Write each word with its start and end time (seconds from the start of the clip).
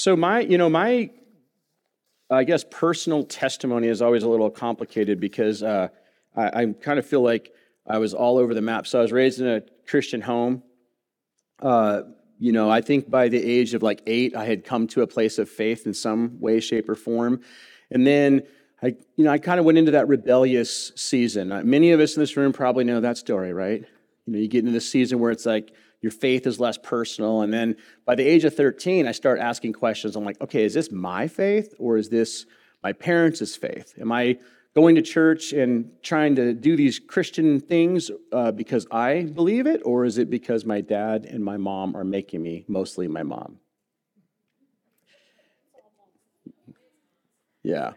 so 0.00 0.16
my, 0.16 0.40
you 0.40 0.56
know, 0.56 0.70
my, 0.70 1.10
I 2.30 2.44
guess 2.44 2.64
personal 2.70 3.22
testimony 3.22 3.86
is 3.88 4.00
always 4.00 4.22
a 4.22 4.30
little 4.30 4.48
complicated 4.48 5.20
because 5.20 5.62
uh, 5.62 5.88
I, 6.34 6.62
I 6.62 6.66
kind 6.80 6.98
of 6.98 7.04
feel 7.04 7.20
like 7.20 7.52
I 7.86 7.98
was 7.98 8.14
all 8.14 8.38
over 8.38 8.54
the 8.54 8.62
map. 8.62 8.86
So 8.86 8.98
I 8.98 9.02
was 9.02 9.12
raised 9.12 9.42
in 9.42 9.46
a 9.46 9.60
Christian 9.86 10.22
home. 10.22 10.62
Uh, 11.60 12.02
you 12.38 12.50
know, 12.52 12.70
I 12.70 12.80
think 12.80 13.10
by 13.10 13.28
the 13.28 13.36
age 13.36 13.74
of 13.74 13.82
like 13.82 14.00
eight, 14.06 14.34
I 14.34 14.46
had 14.46 14.64
come 14.64 14.86
to 14.88 15.02
a 15.02 15.06
place 15.06 15.38
of 15.38 15.50
faith 15.50 15.84
in 15.84 15.92
some 15.92 16.40
way, 16.40 16.60
shape, 16.60 16.88
or 16.88 16.94
form. 16.94 17.42
And 17.90 18.06
then 18.06 18.44
I, 18.82 18.94
you 19.16 19.24
know, 19.24 19.30
I 19.30 19.36
kind 19.36 19.60
of 19.60 19.66
went 19.66 19.76
into 19.76 19.90
that 19.90 20.08
rebellious 20.08 20.92
season. 20.96 21.52
Uh, 21.52 21.60
many 21.62 21.92
of 21.92 22.00
us 22.00 22.16
in 22.16 22.22
this 22.22 22.38
room 22.38 22.54
probably 22.54 22.84
know 22.84 23.00
that 23.00 23.18
story, 23.18 23.52
right? 23.52 23.84
You 24.24 24.32
know, 24.32 24.38
you 24.38 24.48
get 24.48 24.60
into 24.60 24.72
the 24.72 24.80
season 24.80 25.18
where 25.18 25.30
it's 25.30 25.44
like 25.44 25.74
your 26.00 26.12
faith 26.12 26.46
is 26.46 26.58
less 26.58 26.78
personal. 26.78 27.42
And 27.42 27.52
then 27.52 27.76
by 28.06 28.14
the 28.14 28.26
age 28.26 28.44
of 28.44 28.54
13, 28.54 29.06
I 29.06 29.12
start 29.12 29.38
asking 29.38 29.74
questions. 29.74 30.16
I'm 30.16 30.24
like, 30.24 30.40
okay, 30.40 30.64
is 30.64 30.74
this 30.74 30.90
my 30.90 31.28
faith 31.28 31.74
or 31.78 31.96
is 31.96 32.08
this 32.08 32.46
my 32.82 32.92
parents' 32.92 33.56
faith? 33.56 33.94
Am 34.00 34.10
I 34.10 34.38
going 34.74 34.94
to 34.94 35.02
church 35.02 35.52
and 35.52 35.90
trying 36.02 36.36
to 36.36 36.54
do 36.54 36.76
these 36.76 36.98
Christian 36.98 37.60
things 37.60 38.10
uh, 38.32 38.52
because 38.52 38.86
I 38.90 39.24
believe 39.24 39.66
it, 39.66 39.82
or 39.84 40.04
is 40.04 40.16
it 40.16 40.30
because 40.30 40.64
my 40.64 40.80
dad 40.80 41.24
and 41.24 41.44
my 41.44 41.56
mom 41.56 41.96
are 41.96 42.04
making 42.04 42.42
me, 42.42 42.64
mostly 42.68 43.08
my 43.08 43.22
mom? 43.22 43.58
Yeah. 47.62 47.92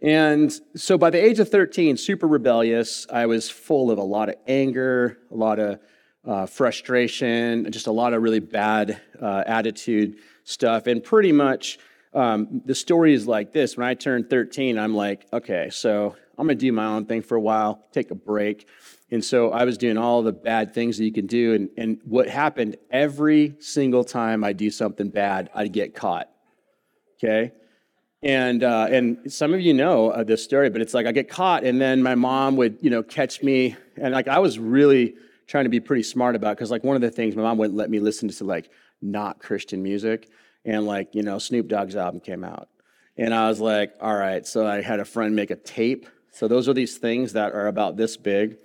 And 0.00 0.52
so 0.76 0.96
by 0.96 1.10
the 1.10 1.22
age 1.22 1.40
of 1.40 1.48
13, 1.48 1.96
super 1.96 2.28
rebellious, 2.28 3.06
I 3.12 3.26
was 3.26 3.50
full 3.50 3.90
of 3.90 3.98
a 3.98 4.02
lot 4.02 4.28
of 4.28 4.36
anger, 4.46 5.18
a 5.30 5.34
lot 5.34 5.58
of 5.58 5.80
uh, 6.28 6.44
frustration, 6.44 7.70
just 7.72 7.86
a 7.86 7.92
lot 7.92 8.12
of 8.12 8.22
really 8.22 8.38
bad 8.38 9.00
uh, 9.20 9.44
attitude 9.46 10.18
stuff. 10.44 10.86
And 10.86 11.02
pretty 11.02 11.32
much 11.32 11.78
um, 12.12 12.60
the 12.66 12.74
story 12.74 13.14
is 13.14 13.26
like 13.26 13.52
this 13.52 13.76
when 13.76 13.86
I 13.86 13.94
turned 13.94 14.28
13, 14.28 14.78
I'm 14.78 14.94
like, 14.94 15.26
okay, 15.32 15.70
so 15.70 16.14
I'm 16.36 16.46
going 16.46 16.58
to 16.58 16.66
do 16.66 16.70
my 16.70 16.84
own 16.84 17.06
thing 17.06 17.22
for 17.22 17.36
a 17.36 17.40
while, 17.40 17.82
take 17.92 18.10
a 18.10 18.14
break. 18.14 18.68
And 19.10 19.24
so 19.24 19.52
I 19.52 19.64
was 19.64 19.78
doing 19.78 19.96
all 19.96 20.22
the 20.22 20.32
bad 20.32 20.74
things 20.74 20.98
that 20.98 21.04
you 21.04 21.12
can 21.12 21.26
do. 21.26 21.54
And, 21.54 21.70
and 21.78 21.98
what 22.04 22.28
happened 22.28 22.76
every 22.90 23.56
single 23.58 24.04
time 24.04 24.44
I 24.44 24.52
do 24.52 24.70
something 24.70 25.08
bad, 25.08 25.48
I'd 25.54 25.72
get 25.72 25.94
caught. 25.94 26.28
Okay? 27.16 27.52
And, 28.22 28.62
uh, 28.62 28.88
and 28.90 29.32
some 29.32 29.54
of 29.54 29.62
you 29.62 29.72
know 29.72 30.10
uh, 30.10 30.24
this 30.24 30.44
story, 30.44 30.68
but 30.68 30.82
it's 30.82 30.92
like 30.92 31.06
I 31.06 31.12
get 31.12 31.30
caught, 31.30 31.64
and 31.64 31.80
then 31.80 32.02
my 32.02 32.16
mom 32.16 32.56
would, 32.56 32.78
you 32.82 32.90
know, 32.90 33.02
catch 33.02 33.42
me. 33.42 33.76
And 33.96 34.12
like 34.12 34.28
I 34.28 34.40
was 34.40 34.58
really 34.58 35.14
trying 35.48 35.64
to 35.64 35.70
be 35.70 35.80
pretty 35.80 36.04
smart 36.04 36.36
about 36.36 36.56
because 36.56 36.70
like 36.70 36.84
one 36.84 36.94
of 36.94 37.02
the 37.02 37.10
things 37.10 37.34
my 37.34 37.42
mom 37.42 37.58
wouldn't 37.58 37.76
let 37.76 37.90
me 37.90 37.98
listen 37.98 38.28
to 38.28 38.44
like 38.44 38.70
not 39.02 39.40
Christian 39.40 39.82
music 39.82 40.28
and 40.64 40.86
like 40.86 41.14
you 41.14 41.22
know 41.22 41.38
Snoop 41.38 41.66
Dogg's 41.66 41.96
album 41.96 42.20
came 42.20 42.44
out, 42.44 42.68
and 43.16 43.34
I 43.34 43.48
was 43.48 43.60
like, 43.60 43.94
all 44.00 44.14
right. 44.14 44.46
So 44.46 44.66
I 44.66 44.82
had 44.82 45.00
a 45.00 45.04
friend 45.04 45.34
make 45.34 45.50
a 45.50 45.56
tape. 45.56 46.06
So 46.30 46.46
those 46.46 46.68
are 46.68 46.74
these 46.74 46.98
things 46.98 47.32
that 47.32 47.52
are 47.52 47.66
about 47.66 47.96
this 47.96 48.16
big, 48.16 48.58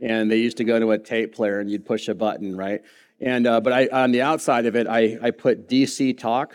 and 0.00 0.30
they 0.30 0.36
used 0.36 0.58
to 0.58 0.64
go 0.64 0.78
to 0.78 0.92
a 0.92 0.98
tape 0.98 1.34
player 1.34 1.58
and 1.58 1.68
you'd 1.68 1.84
push 1.84 2.06
a 2.08 2.14
button, 2.14 2.56
right? 2.56 2.82
And 3.20 3.46
uh, 3.46 3.60
but 3.60 3.72
I 3.72 3.88
on 3.88 4.12
the 4.12 4.22
outside 4.22 4.66
of 4.66 4.76
it, 4.76 4.86
I 4.86 5.18
I 5.22 5.30
put 5.30 5.68
DC 5.68 6.18
Talk. 6.18 6.54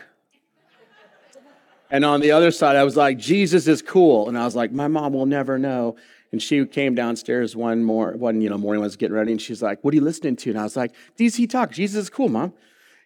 And 1.90 2.06
on 2.06 2.22
the 2.22 2.30
other 2.30 2.50
side, 2.50 2.76
I 2.76 2.84
was 2.84 2.96
like, 2.96 3.18
Jesus 3.18 3.66
is 3.68 3.82
cool. 3.82 4.30
And 4.30 4.38
I 4.38 4.46
was 4.46 4.56
like, 4.56 4.72
my 4.72 4.88
mom 4.88 5.12
will 5.12 5.26
never 5.26 5.58
know. 5.58 5.96
And 6.32 6.42
she 6.42 6.64
came 6.64 6.94
downstairs 6.94 7.54
one 7.54 7.84
more 7.84 8.12
one 8.12 8.40
you 8.40 8.48
know 8.48 8.56
morning 8.56 8.80
when 8.80 8.86
I 8.86 8.88
was 8.88 8.96
getting 8.96 9.14
ready, 9.14 9.32
and 9.32 9.40
she's 9.40 9.62
like, 9.62 9.84
"What 9.84 9.92
are 9.92 9.96
you 9.96 10.02
listening 10.02 10.36
to?" 10.36 10.50
And 10.50 10.58
I 10.58 10.62
was 10.64 10.76
like, 10.76 10.92
"DC 11.18 11.48
Talk. 11.50 11.70
Jesus 11.72 12.04
is 12.04 12.10
cool, 12.10 12.28
mom." 12.28 12.54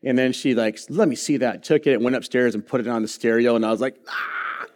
And 0.02 0.16
then 0.16 0.32
she 0.32 0.54
like, 0.54 0.78
let 0.88 1.08
me 1.08 1.16
see 1.16 1.36
that. 1.38 1.64
Took 1.64 1.86
it, 1.86 1.94
and 1.94 2.04
went 2.04 2.14
upstairs 2.14 2.54
and 2.54 2.64
put 2.64 2.80
it 2.80 2.86
on 2.86 3.02
the 3.02 3.08
stereo. 3.08 3.56
And 3.56 3.66
I 3.66 3.70
was 3.72 3.80
like, 3.80 3.96
ah. 4.08 4.66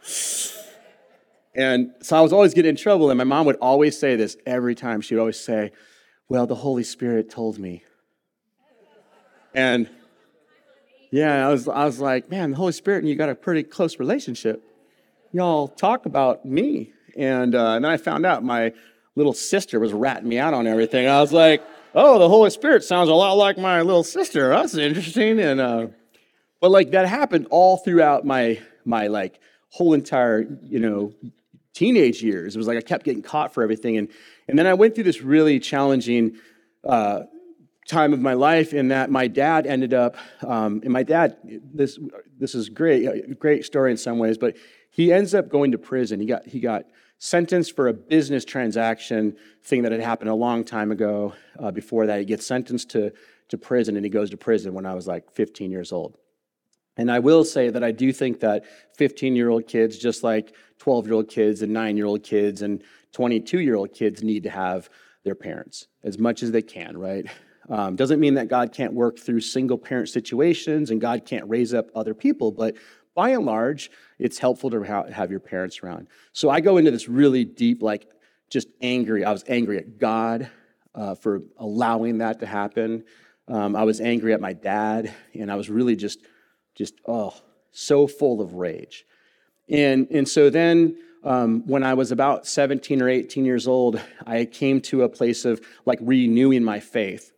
And 1.54 1.92
so 2.00 2.16
I 2.16 2.20
was 2.20 2.32
always 2.32 2.54
getting 2.54 2.70
in 2.70 2.76
trouble. 2.76 3.10
And 3.10 3.18
my 3.18 3.24
mom 3.24 3.46
would 3.46 3.56
always 3.56 3.98
say 3.98 4.16
this 4.16 4.36
every 4.46 4.74
time. 4.74 5.00
She 5.00 5.14
would 5.14 5.20
always 5.20 5.38
say, 5.38 5.72
well, 6.28 6.46
the 6.46 6.54
Holy 6.54 6.84
Spirit 6.84 7.30
told 7.30 7.58
me. 7.58 7.82
And 9.54 9.88
yeah, 11.10 11.46
I 11.46 11.50
was, 11.50 11.68
I 11.68 11.84
was 11.84 11.98
like, 11.98 12.30
man, 12.30 12.52
the 12.52 12.56
Holy 12.56 12.72
Spirit 12.72 12.98
and 12.98 13.08
you 13.08 13.16
got 13.16 13.28
a 13.28 13.34
pretty 13.34 13.64
close 13.64 13.98
relationship. 13.98 14.62
Y'all 15.32 15.68
talk 15.68 16.06
about 16.06 16.44
me. 16.44 16.92
And, 17.16 17.54
uh, 17.54 17.72
and 17.72 17.84
then 17.84 17.92
I 17.92 17.96
found 17.96 18.26
out 18.26 18.42
my 18.44 18.72
little 19.16 19.32
sister 19.32 19.80
was 19.80 19.92
ratting 19.92 20.28
me 20.28 20.38
out 20.38 20.54
on 20.54 20.66
everything. 20.66 21.06
I 21.06 21.20
was 21.20 21.32
like, 21.32 21.62
oh, 21.94 22.18
the 22.18 22.28
Holy 22.28 22.50
Spirit 22.50 22.84
sounds 22.84 23.08
a 23.08 23.14
lot 23.14 23.34
like 23.34 23.58
my 23.58 23.82
little 23.82 24.04
sister. 24.04 24.48
That's 24.50 24.74
interesting. 24.74 25.40
And 25.40 25.60
uh, 25.60 25.86
but 26.60 26.70
like 26.70 26.90
that 26.92 27.06
happened 27.06 27.48
all 27.50 27.76
throughout 27.76 28.24
my 28.24 28.60
my 28.84 29.08
like 29.08 29.40
whole 29.70 29.94
entire 29.94 30.46
you 30.62 30.78
know 30.78 31.12
teenage 31.74 32.22
years. 32.22 32.54
It 32.54 32.58
was 32.58 32.66
like 32.66 32.78
I 32.78 32.82
kept 32.82 33.04
getting 33.04 33.22
caught 33.22 33.54
for 33.54 33.62
everything, 33.62 33.96
and 33.96 34.08
and 34.48 34.58
then 34.58 34.66
I 34.66 34.74
went 34.74 34.94
through 34.94 35.04
this 35.04 35.22
really 35.22 35.58
challenging. 35.60 36.36
Uh, 36.84 37.24
time 37.88 38.12
of 38.12 38.20
my 38.20 38.34
life 38.34 38.72
in 38.72 38.88
that 38.88 39.10
my 39.10 39.26
dad 39.26 39.66
ended 39.66 39.92
up 39.92 40.16
um, 40.46 40.80
and 40.84 40.92
my 40.92 41.02
dad 41.02 41.36
this 41.74 41.98
this 42.38 42.54
is 42.54 42.68
great 42.68 43.36
great 43.40 43.64
story 43.64 43.90
in 43.90 43.96
some 43.96 44.18
ways 44.18 44.38
but 44.38 44.54
he 45.00 45.12
ends 45.12 45.34
up 45.34 45.48
going 45.48 45.72
to 45.72 45.78
prison 45.78 46.20
he 46.20 46.26
got 46.26 46.46
he 46.46 46.60
got 46.60 46.84
sentenced 47.20 47.76
for 47.76 47.86
a 47.88 47.92
business 47.92 48.46
transaction 48.46 49.36
thing 49.62 49.82
that 49.82 49.92
had 49.92 50.00
happened 50.00 50.30
a 50.30 50.34
long 50.34 50.64
time 50.64 50.90
ago. 50.90 51.34
Uh, 51.58 51.70
before 51.70 52.06
that, 52.06 52.18
he 52.18 52.24
gets 52.24 52.46
sentenced 52.46 52.90
to, 52.90 53.12
to 53.50 53.58
prison, 53.58 53.94
and 53.96 54.04
he 54.04 54.10
goes 54.10 54.30
to 54.30 54.38
prison 54.38 54.72
when 54.72 54.86
I 54.86 54.94
was 54.94 55.06
like 55.06 55.30
15 55.30 55.70
years 55.70 55.92
old. 55.92 56.16
And 56.96 57.12
I 57.12 57.18
will 57.18 57.44
say 57.44 57.68
that 57.68 57.84
I 57.84 57.92
do 57.92 58.10
think 58.12 58.40
that 58.40 58.64
15 58.96 59.36
year 59.36 59.50
old 59.50 59.68
kids, 59.68 59.98
just 59.98 60.24
like 60.24 60.54
12 60.78 61.06
year 61.06 61.14
old 61.14 61.28
kids 61.28 61.62
and 61.62 61.72
9 61.72 61.96
year 61.96 62.06
old 62.06 62.22
kids 62.22 62.62
and 62.62 62.82
22 63.12 63.60
year 63.60 63.76
old 63.76 63.92
kids, 63.92 64.22
need 64.22 64.42
to 64.44 64.50
have 64.50 64.88
their 65.22 65.34
parents 65.34 65.86
as 66.02 66.18
much 66.18 66.42
as 66.42 66.50
they 66.50 66.62
can, 66.62 66.96
right? 66.96 67.26
Um, 67.68 67.94
doesn't 67.94 68.18
mean 68.18 68.34
that 68.34 68.48
God 68.48 68.72
can't 68.72 68.94
work 68.94 69.18
through 69.18 69.40
single 69.40 69.78
parent 69.78 70.08
situations 70.08 70.90
and 70.90 71.00
God 71.00 71.24
can't 71.24 71.48
raise 71.48 71.72
up 71.72 71.88
other 71.94 72.14
people, 72.14 72.50
but 72.50 72.74
by 73.14 73.30
and 73.30 73.44
large, 73.44 73.90
it's 74.18 74.38
helpful 74.38 74.70
to 74.70 74.82
have 74.82 75.30
your 75.30 75.40
parents 75.40 75.80
around. 75.82 76.08
So 76.32 76.50
I 76.50 76.60
go 76.60 76.76
into 76.76 76.90
this 76.90 77.08
really 77.08 77.44
deep, 77.44 77.82
like 77.82 78.06
just 78.50 78.68
angry. 78.80 79.24
I 79.24 79.32
was 79.32 79.44
angry 79.48 79.78
at 79.78 79.98
God 79.98 80.50
uh, 80.94 81.14
for 81.14 81.42
allowing 81.58 82.18
that 82.18 82.40
to 82.40 82.46
happen. 82.46 83.04
Um, 83.48 83.74
I 83.74 83.84
was 83.84 84.00
angry 84.00 84.32
at 84.32 84.40
my 84.40 84.52
dad, 84.52 85.12
and 85.34 85.50
I 85.50 85.56
was 85.56 85.68
really 85.68 85.96
just, 85.96 86.20
just 86.74 86.94
oh, 87.06 87.34
so 87.72 88.06
full 88.06 88.40
of 88.40 88.54
rage. 88.54 89.04
And 89.68 90.08
and 90.10 90.28
so 90.28 90.50
then 90.50 90.96
um, 91.22 91.66
when 91.66 91.82
I 91.82 91.94
was 91.94 92.12
about 92.12 92.46
17 92.46 93.02
or 93.02 93.08
18 93.08 93.44
years 93.44 93.68
old, 93.68 94.00
I 94.26 94.44
came 94.44 94.80
to 94.82 95.02
a 95.02 95.08
place 95.08 95.44
of 95.44 95.60
like 95.84 95.98
renewing 96.02 96.64
my 96.64 96.80
faith. 96.80 97.32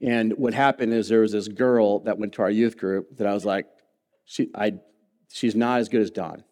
And 0.00 0.32
what 0.32 0.54
happened 0.54 0.92
is 0.92 1.08
there 1.08 1.20
was 1.20 1.32
this 1.32 1.48
girl 1.48 2.00
that 2.00 2.18
went 2.18 2.32
to 2.34 2.42
our 2.42 2.50
youth 2.50 2.76
group 2.76 3.16
that 3.18 3.26
I 3.26 3.34
was 3.34 3.44
like, 3.44 3.66
she, 4.24 4.50
I 4.54 4.74
She's 5.32 5.56
not 5.56 5.80
as 5.80 5.88
good 5.88 6.02
as 6.02 6.10
Dawn. 6.10 6.44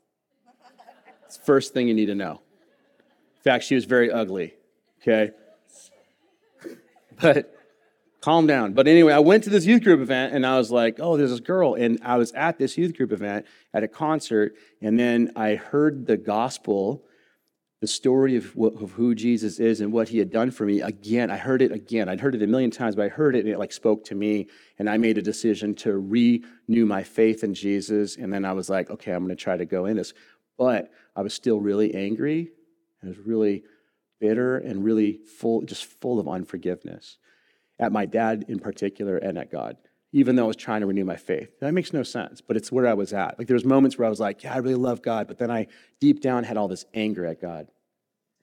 It's 1.26 1.36
the 1.36 1.44
first 1.44 1.72
thing 1.74 1.86
you 1.86 1.94
need 1.94 2.06
to 2.06 2.14
know. 2.14 2.40
In 3.36 3.42
fact, 3.42 3.64
she 3.64 3.74
was 3.74 3.84
very 3.84 4.10
ugly, 4.10 4.54
okay? 5.00 5.32
But 7.20 7.54
calm 8.20 8.46
down. 8.46 8.72
But 8.72 8.88
anyway, 8.88 9.12
I 9.12 9.18
went 9.18 9.44
to 9.44 9.50
this 9.50 9.66
youth 9.66 9.82
group 9.82 10.00
event 10.00 10.34
and 10.34 10.46
I 10.46 10.58
was 10.58 10.70
like, 10.70 10.98
oh, 10.98 11.16
there's 11.16 11.30
this 11.30 11.40
girl. 11.40 11.74
And 11.74 12.00
I 12.02 12.16
was 12.16 12.32
at 12.32 12.58
this 12.58 12.76
youth 12.76 12.96
group 12.96 13.12
event 13.12 13.46
at 13.72 13.82
a 13.82 13.88
concert, 13.88 14.54
and 14.80 14.98
then 14.98 15.32
I 15.36 15.54
heard 15.54 16.06
the 16.06 16.16
gospel 16.16 17.04
the 17.80 17.86
story 17.86 18.36
of, 18.36 18.54
of 18.56 18.92
who 18.92 19.14
Jesus 19.14 19.58
is 19.58 19.80
and 19.80 19.90
what 19.90 20.10
he 20.10 20.18
had 20.18 20.30
done 20.30 20.50
for 20.50 20.66
me 20.66 20.82
again. 20.82 21.30
I 21.30 21.38
heard 21.38 21.62
it 21.62 21.72
again. 21.72 22.10
I'd 22.10 22.20
heard 22.20 22.34
it 22.34 22.42
a 22.42 22.46
million 22.46 22.70
times, 22.70 22.94
but 22.94 23.06
I 23.06 23.08
heard 23.08 23.34
it 23.34 23.40
and 23.40 23.48
it 23.48 23.58
like 23.58 23.72
spoke 23.72 24.04
to 24.06 24.14
me. 24.14 24.48
And 24.78 24.88
I 24.88 24.98
made 24.98 25.16
a 25.16 25.22
decision 25.22 25.74
to 25.76 25.96
renew 25.96 26.84
my 26.84 27.02
faith 27.02 27.42
in 27.42 27.54
Jesus. 27.54 28.16
And 28.16 28.32
then 28.32 28.44
I 28.44 28.52
was 28.52 28.68
like, 28.68 28.90
okay, 28.90 29.12
I'm 29.12 29.24
going 29.24 29.30
to 29.34 29.42
try 29.42 29.56
to 29.56 29.64
go 29.64 29.86
in 29.86 29.96
this. 29.96 30.12
But 30.58 30.90
I 31.16 31.22
was 31.22 31.32
still 31.32 31.58
really 31.58 31.94
angry. 31.94 32.50
I 33.02 33.08
was 33.08 33.18
really 33.18 33.64
bitter 34.20 34.58
and 34.58 34.84
really 34.84 35.18
full, 35.38 35.62
just 35.62 35.86
full 35.86 36.20
of 36.20 36.28
unforgiveness 36.28 37.16
at 37.78 37.92
my 37.92 38.04
dad 38.04 38.44
in 38.48 38.58
particular 38.58 39.16
and 39.16 39.38
at 39.38 39.50
God 39.50 39.78
even 40.12 40.36
though 40.36 40.44
I 40.44 40.48
was 40.48 40.56
trying 40.56 40.80
to 40.80 40.86
renew 40.86 41.04
my 41.04 41.16
faith. 41.16 41.60
That 41.60 41.72
makes 41.72 41.92
no 41.92 42.02
sense, 42.02 42.40
but 42.40 42.56
it's 42.56 42.72
where 42.72 42.86
I 42.86 42.94
was 42.94 43.12
at. 43.12 43.38
Like 43.38 43.46
there 43.46 43.54
was 43.54 43.64
moments 43.64 43.96
where 43.96 44.06
I 44.06 44.10
was 44.10 44.20
like, 44.20 44.42
yeah, 44.42 44.52
I 44.52 44.58
really 44.58 44.74
love 44.74 45.02
God, 45.02 45.28
but 45.28 45.38
then 45.38 45.50
I 45.50 45.68
deep 46.00 46.20
down 46.20 46.44
had 46.44 46.56
all 46.56 46.68
this 46.68 46.84
anger 46.94 47.26
at 47.26 47.40
God. 47.40 47.68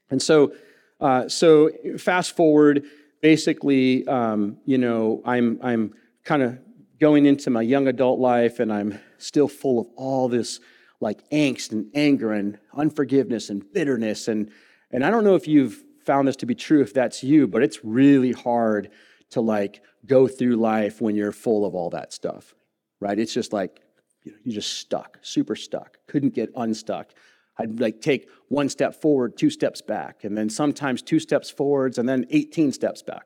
And 0.10 0.22
so, 0.22 0.54
uh, 1.02 1.28
so 1.28 1.70
fast 1.98 2.36
forward, 2.36 2.86
basically, 3.22 4.08
um, 4.08 4.58
you 4.66 4.78
know, 4.78 5.22
I'm 5.26 5.60
I'm 5.62 5.94
kind 6.24 6.42
of 6.42 6.58
going 7.00 7.26
into 7.26 7.50
my 7.50 7.62
young 7.62 7.88
adult 7.88 8.20
life, 8.20 8.60
and 8.60 8.72
I'm 8.72 9.00
still 9.18 9.48
full 9.48 9.80
of 9.80 9.88
all 9.96 10.30
this 10.30 10.60
like 11.00 11.30
angst 11.30 11.72
and 11.72 11.92
anger 11.94 12.32
and 12.32 12.58
unforgiveness 12.74 13.50
and 13.50 13.64
bitterness, 13.74 14.28
and 14.28 14.50
and 14.92 15.06
I 15.06 15.10
don't 15.10 15.26
know 15.26 15.36
if 15.36 15.48
you've 15.48 15.84
found 16.06 16.28
this 16.28 16.38
to 16.38 16.46
be 16.46 16.56
true 16.56 16.82
if 16.82 16.94
that's 16.94 17.22
you, 17.22 17.48
but 17.48 17.62
it's 17.62 17.84
really 17.84 18.32
hard 18.32 18.90
to 19.32 19.42
like 19.42 19.82
go 20.06 20.28
through 20.28 20.56
life 20.56 21.02
when 21.02 21.16
you're 21.16 21.32
full 21.32 21.66
of 21.66 21.76
all 21.76 21.90
that 21.92 22.14
stuff, 22.14 22.56
right? 23.00 23.18
It's 23.18 23.34
just 23.34 23.54
like, 23.54 23.82
you 24.24 24.32
know, 24.32 24.38
you're 24.44 24.56
just 24.56 24.78
stuck, 24.78 25.20
super 25.22 25.56
stuck, 25.56 25.98
couldn't 26.08 26.34
get 26.34 26.52
unstuck. 26.56 27.14
I'd 27.58 27.80
like 27.80 28.02
take 28.02 28.30
one 28.50 28.70
step 28.70 29.02
forward, 29.02 29.38
two 29.38 29.50
steps 29.50 29.82
back, 29.82 30.24
and 30.24 30.38
then 30.38 30.50
sometimes 30.50 31.02
two 31.02 31.20
steps 31.20 31.50
forwards, 31.50 31.98
and 31.98 32.08
then 32.08 32.26
18 32.30 32.72
steps 32.72 33.02
back. 33.02 33.26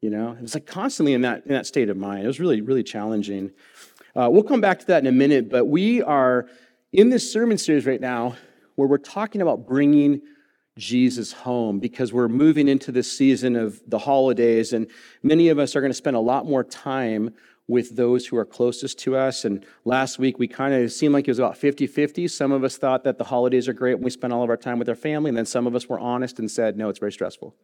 You 0.00 0.10
know, 0.10 0.32
it 0.32 0.42
was 0.42 0.54
like 0.54 0.66
constantly 0.66 1.14
in 1.14 1.22
that 1.22 1.44
in 1.46 1.52
that 1.52 1.66
state 1.66 1.88
of 1.88 1.96
mind. 1.96 2.24
It 2.24 2.26
was 2.26 2.38
really 2.38 2.60
really 2.60 2.84
challenging. 2.84 3.50
Uh, 4.14 4.28
we'll 4.30 4.42
come 4.42 4.60
back 4.60 4.78
to 4.80 4.86
that 4.86 5.02
in 5.02 5.06
a 5.06 5.12
minute, 5.12 5.50
but 5.50 5.66
we 5.66 6.02
are 6.02 6.46
in 6.92 7.10
this 7.10 7.30
sermon 7.30 7.58
series 7.58 7.86
right 7.86 8.00
now 8.00 8.36
where 8.76 8.86
we're 8.86 8.98
talking 8.98 9.42
about 9.42 9.66
bringing 9.66 10.20
Jesus 10.78 11.32
home 11.32 11.78
because 11.80 12.12
we're 12.12 12.28
moving 12.28 12.68
into 12.68 12.90
this 12.90 13.10
season 13.10 13.56
of 13.56 13.82
the 13.86 13.98
holidays, 13.98 14.72
and 14.72 14.86
many 15.22 15.48
of 15.48 15.58
us 15.58 15.76
are 15.76 15.80
going 15.80 15.90
to 15.90 15.96
spend 15.96 16.16
a 16.16 16.20
lot 16.20 16.46
more 16.46 16.64
time 16.64 17.34
with 17.66 17.96
those 17.96 18.26
who 18.26 18.36
are 18.38 18.46
closest 18.46 18.98
to 19.00 19.14
us. 19.14 19.44
And 19.44 19.64
last 19.84 20.18
week, 20.18 20.38
we 20.38 20.48
kind 20.48 20.72
of 20.72 20.90
seemed 20.90 21.12
like 21.12 21.28
it 21.28 21.30
was 21.30 21.38
about 21.38 21.58
50 21.58 21.86
50. 21.86 22.26
Some 22.28 22.50
of 22.50 22.64
us 22.64 22.78
thought 22.78 23.04
that 23.04 23.18
the 23.18 23.24
holidays 23.24 23.68
are 23.68 23.74
great 23.74 23.94
when 23.94 24.04
we 24.04 24.10
spend 24.10 24.32
all 24.32 24.42
of 24.42 24.48
our 24.48 24.56
time 24.56 24.78
with 24.78 24.88
our 24.88 24.94
family. 24.94 25.28
And 25.28 25.36
then 25.36 25.44
some 25.44 25.66
of 25.66 25.76
us 25.76 25.86
were 25.86 25.98
honest 25.98 26.38
and 26.38 26.50
said, 26.50 26.78
no, 26.78 26.88
it's 26.88 26.98
very 26.98 27.12
stressful. 27.12 27.54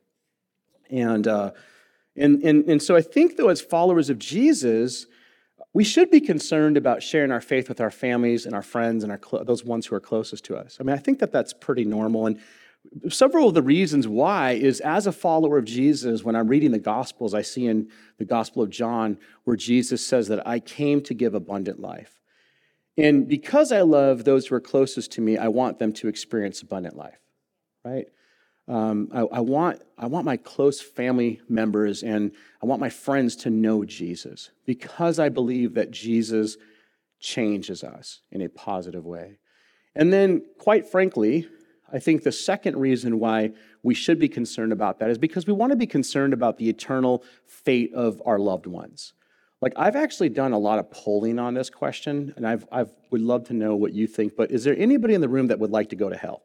And, 0.90 1.26
uh, 1.26 1.52
and, 2.16 2.42
and, 2.42 2.68
and 2.68 2.82
so 2.82 2.94
I 2.94 3.00
think, 3.00 3.38
though, 3.38 3.48
as 3.48 3.62
followers 3.62 4.10
of 4.10 4.18
Jesus, 4.18 5.06
we 5.72 5.84
should 5.84 6.10
be 6.10 6.20
concerned 6.20 6.76
about 6.76 7.02
sharing 7.02 7.32
our 7.32 7.40
faith 7.40 7.68
with 7.68 7.80
our 7.80 7.90
families 7.90 8.44
and 8.44 8.54
our 8.54 8.62
friends 8.62 9.02
and 9.02 9.12
our 9.12 9.44
those 9.44 9.64
ones 9.64 9.86
who 9.86 9.96
are 9.96 10.00
closest 10.00 10.44
to 10.44 10.56
us. 10.56 10.76
I 10.78 10.84
mean, 10.84 10.94
I 10.94 10.98
think 10.98 11.18
that 11.20 11.32
that's 11.32 11.52
pretty 11.52 11.84
normal. 11.84 12.26
And 12.26 12.38
several 13.08 13.48
of 13.48 13.54
the 13.54 13.62
reasons 13.62 14.06
why 14.06 14.52
is 14.52 14.80
as 14.80 15.06
a 15.06 15.12
follower 15.12 15.58
of 15.58 15.64
Jesus, 15.64 16.22
when 16.22 16.36
I'm 16.36 16.48
reading 16.48 16.70
the 16.70 16.78
Gospels, 16.78 17.34
I 17.34 17.42
see 17.42 17.66
in 17.66 17.88
the 18.18 18.24
Gospel 18.24 18.62
of 18.62 18.70
John 18.70 19.18
where 19.44 19.56
Jesus 19.56 20.06
says 20.06 20.28
that 20.28 20.46
I 20.46 20.60
came 20.60 21.00
to 21.02 21.14
give 21.14 21.34
abundant 21.34 21.80
life. 21.80 22.20
And 22.96 23.26
because 23.26 23.72
I 23.72 23.80
love 23.80 24.24
those 24.24 24.46
who 24.46 24.54
are 24.54 24.60
closest 24.60 25.12
to 25.12 25.20
me, 25.20 25.36
I 25.36 25.48
want 25.48 25.78
them 25.78 25.92
to 25.94 26.08
experience 26.08 26.62
abundant 26.62 26.96
life, 26.96 27.18
right? 27.84 28.06
Um, 28.68 29.08
I, 29.12 29.20
I, 29.20 29.40
want, 29.40 29.82
I 29.98 30.06
want 30.06 30.24
my 30.24 30.36
close 30.36 30.80
family 30.80 31.40
members 31.48 32.02
and 32.02 32.32
I 32.62 32.66
want 32.66 32.80
my 32.80 32.88
friends 32.88 33.36
to 33.36 33.50
know 33.50 33.84
Jesus 33.84 34.50
because 34.64 35.18
I 35.18 35.28
believe 35.28 35.74
that 35.74 35.90
Jesus 35.90 36.56
changes 37.20 37.84
us 37.84 38.20
in 38.30 38.40
a 38.40 38.48
positive 38.48 39.04
way. 39.04 39.38
And 39.94 40.12
then, 40.12 40.44
quite 40.58 40.86
frankly, 40.86 41.46
I 41.94 42.00
think 42.00 42.24
the 42.24 42.32
second 42.32 42.76
reason 42.76 43.20
why 43.20 43.52
we 43.84 43.94
should 43.94 44.18
be 44.18 44.28
concerned 44.28 44.72
about 44.72 44.98
that 44.98 45.10
is 45.10 45.16
because 45.16 45.46
we 45.46 45.52
want 45.52 45.70
to 45.70 45.76
be 45.76 45.86
concerned 45.86 46.32
about 46.32 46.58
the 46.58 46.68
eternal 46.68 47.22
fate 47.46 47.94
of 47.94 48.20
our 48.26 48.40
loved 48.40 48.66
ones. 48.66 49.12
Like 49.62 49.74
I've 49.76 49.94
actually 49.94 50.30
done 50.30 50.52
a 50.52 50.58
lot 50.58 50.80
of 50.80 50.90
polling 50.90 51.38
on 51.38 51.54
this 51.54 51.70
question, 51.70 52.34
and 52.36 52.46
I've 52.46 52.66
I've 52.72 52.90
would 53.12 53.20
love 53.20 53.44
to 53.44 53.54
know 53.54 53.76
what 53.76 53.92
you 53.92 54.08
think. 54.08 54.34
But 54.36 54.50
is 54.50 54.64
there 54.64 54.76
anybody 54.76 55.14
in 55.14 55.20
the 55.20 55.28
room 55.28 55.46
that 55.46 55.60
would 55.60 55.70
like 55.70 55.90
to 55.90 55.96
go 55.96 56.10
to 56.10 56.16
hell? 56.16 56.42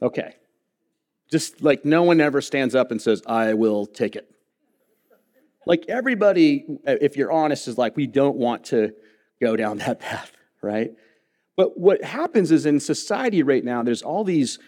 Okay, 0.00 0.34
just 1.30 1.62
like 1.62 1.84
no 1.84 2.02
one 2.02 2.18
ever 2.18 2.40
stands 2.40 2.74
up 2.74 2.90
and 2.90 3.00
says, 3.02 3.22
"I 3.26 3.52
will 3.52 3.84
take 3.84 4.16
it." 4.16 4.28
Like 5.66 5.84
everybody, 5.88 6.64
if 6.86 7.18
you're 7.18 7.30
honest, 7.30 7.68
is 7.68 7.76
like 7.76 7.96
we 7.96 8.06
don't 8.06 8.36
want 8.36 8.64
to 8.64 8.94
go 9.42 9.56
down 9.56 9.76
that 9.78 10.00
path, 10.08 10.32
right? 10.62 10.92
But 11.56 11.78
what 11.78 12.02
happens 12.02 12.50
is 12.50 12.66
in 12.66 12.80
society 12.80 13.42
right 13.42 13.64
now, 13.64 13.82
there's 13.82 14.02
all 14.02 14.24
these, 14.24 14.58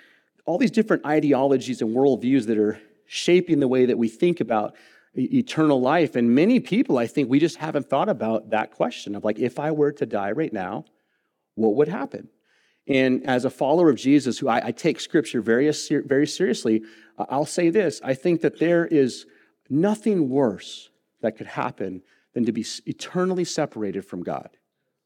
all 0.45 0.59
these 0.59 0.71
different 0.71 1.07
ideologies 1.07 1.81
and 1.81 1.95
worldviews 1.95 2.47
that 2.47 2.59
are 2.59 2.79
shaping 3.07 3.61
the 3.61 3.69
way 3.69 3.87
that 3.87 3.99
we 3.99 4.09
think 4.09 4.41
about 4.41 4.75
eternal 5.15 5.81
life. 5.81 6.17
And 6.17 6.35
many 6.35 6.61
people, 6.61 6.99
I 6.99 7.07
think, 7.07 7.31
we 7.31 7.39
just 7.39 7.57
haven't 7.57 7.89
thought 7.89 8.09
about 8.09 8.51
that 8.51 8.73
question 8.73 9.15
of 9.15 9.25
like, 9.25 9.39
if 9.39 9.59
I 9.59 9.71
were 9.71 9.93
to 9.93 10.07
die 10.07 10.33
right 10.33 10.53
now, 10.53 10.85
what 11.55 11.75
would 11.77 11.89
happen? 11.89 12.29
And 12.87 13.27
as 13.27 13.45
a 13.45 13.51
follower 13.51 13.89
of 13.89 13.97
Jesus, 13.97 14.39
who 14.39 14.49
I, 14.49 14.67
I 14.67 14.73
take 14.73 15.01
scripture 15.01 15.41
very, 15.41 15.71
very 15.71 16.27
seriously, 16.27 16.83
I'll 17.19 17.47
say 17.47 17.71
this 17.71 18.01
I 18.05 18.15
think 18.15 18.43
that 18.43 18.59
there 18.59 18.87
is 18.87 19.27
nothing 19.71 20.29
worse 20.29 20.91
that 21.23 21.37
could 21.37 21.47
happen 21.47 22.03
than 22.35 22.45
to 22.45 22.53
be 22.53 22.67
eternally 22.87 23.45
separated 23.45 24.05
from 24.05 24.23
God. 24.23 24.51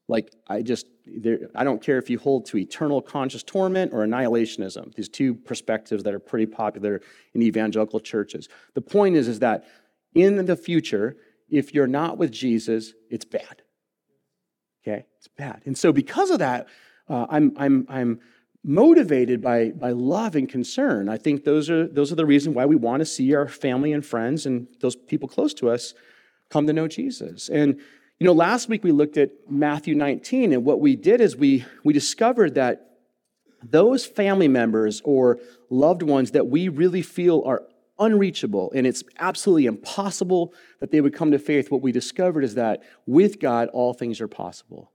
Like, 0.07 0.33
I 0.47 0.63
just, 0.63 0.87
there, 1.17 1.49
I 1.55 1.63
don't 1.63 1.81
care 1.81 1.97
if 1.97 2.09
you 2.09 2.19
hold 2.19 2.45
to 2.47 2.57
eternal 2.57 3.01
conscious 3.01 3.43
torment 3.43 3.93
or 3.93 4.05
annihilationism, 4.05 4.93
these 4.95 5.09
two 5.09 5.35
perspectives 5.35 6.03
that 6.03 6.13
are 6.13 6.19
pretty 6.19 6.45
popular 6.45 7.01
in 7.33 7.41
evangelical 7.41 7.99
churches. 7.99 8.47
The 8.73 8.81
point 8.81 9.15
is, 9.15 9.27
is 9.27 9.39
that 9.39 9.65
in 10.13 10.45
the 10.45 10.55
future, 10.55 11.17
if 11.49 11.73
you're 11.73 11.87
not 11.87 12.17
with 12.17 12.31
Jesus, 12.31 12.93
it's 13.09 13.25
bad. 13.25 13.61
Okay? 14.83 15.05
It's 15.17 15.27
bad. 15.27 15.61
And 15.65 15.77
so, 15.77 15.91
because 15.91 16.29
of 16.29 16.39
that, 16.39 16.67
uh, 17.07 17.25
I'm, 17.29 17.53
I'm, 17.57 17.85
I'm 17.89 18.19
motivated 18.63 19.41
by, 19.41 19.69
by 19.69 19.91
love 19.91 20.35
and 20.35 20.47
concern. 20.47 21.09
I 21.09 21.17
think 21.17 21.43
those 21.43 21.69
are, 21.69 21.87
those 21.87 22.11
are 22.11 22.15
the 22.15 22.25
reasons 22.25 22.55
why 22.55 22.65
we 22.65 22.75
want 22.75 23.01
to 23.01 23.05
see 23.05 23.33
our 23.33 23.47
family 23.47 23.93
and 23.93 24.05
friends 24.05 24.45
and 24.45 24.67
those 24.81 24.95
people 24.95 25.27
close 25.27 25.53
to 25.55 25.69
us 25.69 25.93
come 26.49 26.67
to 26.67 26.73
know 26.73 26.87
Jesus. 26.87 27.49
And 27.49 27.79
you 28.19 28.25
know, 28.25 28.33
last 28.33 28.67
week 28.67 28.83
we 28.83 28.91
looked 28.91 29.15
at 29.17 29.31
Matthew 29.49 29.95
19, 29.95 30.51
and 30.51 30.65
what 30.65 30.81
we 30.81 30.97
did 30.97 31.21
is 31.21 31.37
we, 31.37 31.63
we 31.85 31.93
discovered 31.93 32.55
that 32.55 32.97
those 33.63 34.05
family 34.05 34.49
members 34.49 35.01
or 35.05 35.39
loved 35.69 36.03
ones 36.03 36.31
that 36.31 36.47
we 36.47 36.67
really 36.67 37.01
feel 37.01 37.41
are 37.45 37.63
unreachable 37.97 38.71
and 38.73 38.87
it's 38.87 39.03
absolutely 39.19 39.65
impossible 39.65 40.53
that 40.79 40.91
they 40.91 41.01
would 41.01 41.13
come 41.13 41.31
to 41.31 41.39
faith, 41.39 41.71
what 41.71 41.81
we 41.81 41.91
discovered 41.91 42.43
is 42.43 42.55
that 42.55 42.81
with 43.05 43.39
God, 43.39 43.69
all 43.69 43.93
things 43.93 44.21
are 44.21 44.27
possible. 44.27 44.91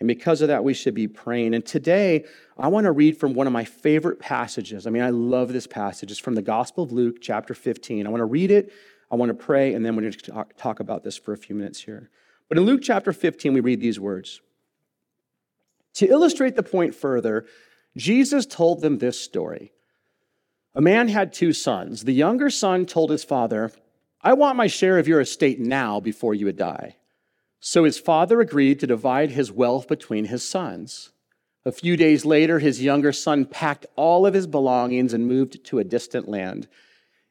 And 0.00 0.06
because 0.06 0.42
of 0.42 0.48
that, 0.48 0.62
we 0.62 0.74
should 0.74 0.94
be 0.94 1.08
praying. 1.08 1.54
And 1.54 1.66
today, 1.66 2.24
I 2.56 2.68
want 2.68 2.84
to 2.84 2.92
read 2.92 3.18
from 3.18 3.34
one 3.34 3.48
of 3.48 3.52
my 3.52 3.64
favorite 3.64 4.20
passages. 4.20 4.86
I 4.86 4.90
mean, 4.90 5.02
I 5.02 5.10
love 5.10 5.52
this 5.52 5.66
passage. 5.66 6.12
It's 6.12 6.20
from 6.20 6.36
the 6.36 6.42
Gospel 6.42 6.84
of 6.84 6.92
Luke, 6.92 7.16
chapter 7.20 7.54
15. 7.54 8.06
I 8.06 8.10
want 8.10 8.20
to 8.20 8.24
read 8.24 8.52
it, 8.52 8.72
I 9.10 9.16
want 9.16 9.30
to 9.30 9.34
pray, 9.34 9.74
and 9.74 9.84
then 9.84 9.96
we're 9.96 10.02
going 10.02 10.12
to 10.12 10.30
talk, 10.30 10.56
talk 10.56 10.80
about 10.80 11.02
this 11.02 11.16
for 11.16 11.32
a 11.32 11.36
few 11.36 11.56
minutes 11.56 11.80
here. 11.80 12.10
But 12.48 12.58
in 12.58 12.64
Luke 12.64 12.80
chapter 12.82 13.12
15, 13.12 13.52
we 13.52 13.60
read 13.60 13.80
these 13.80 14.00
words 14.00 14.40
To 15.94 16.06
illustrate 16.06 16.56
the 16.56 16.62
point 16.62 16.94
further, 16.94 17.46
Jesus 17.96 18.46
told 18.46 18.80
them 18.80 18.98
this 18.98 19.20
story. 19.20 19.72
A 20.74 20.80
man 20.80 21.08
had 21.08 21.32
two 21.32 21.52
sons. 21.52 22.04
The 22.04 22.12
younger 22.12 22.50
son 22.50 22.86
told 22.86 23.10
his 23.10 23.24
father, 23.24 23.72
I 24.22 24.34
want 24.34 24.56
my 24.56 24.66
share 24.66 24.98
of 24.98 25.08
your 25.08 25.20
estate 25.20 25.58
now 25.58 26.00
before 26.00 26.34
you 26.34 26.50
die. 26.52 26.96
So 27.60 27.84
his 27.84 27.98
father 27.98 28.40
agreed 28.40 28.78
to 28.80 28.86
divide 28.86 29.32
his 29.32 29.50
wealth 29.50 29.88
between 29.88 30.26
his 30.26 30.48
sons. 30.48 31.10
A 31.64 31.72
few 31.72 31.96
days 31.96 32.24
later, 32.24 32.60
his 32.60 32.82
younger 32.82 33.12
son 33.12 33.44
packed 33.44 33.86
all 33.96 34.26
of 34.26 34.34
his 34.34 34.46
belongings 34.46 35.12
and 35.12 35.26
moved 35.26 35.64
to 35.64 35.78
a 35.78 35.84
distant 35.84 36.28
land. 36.28 36.68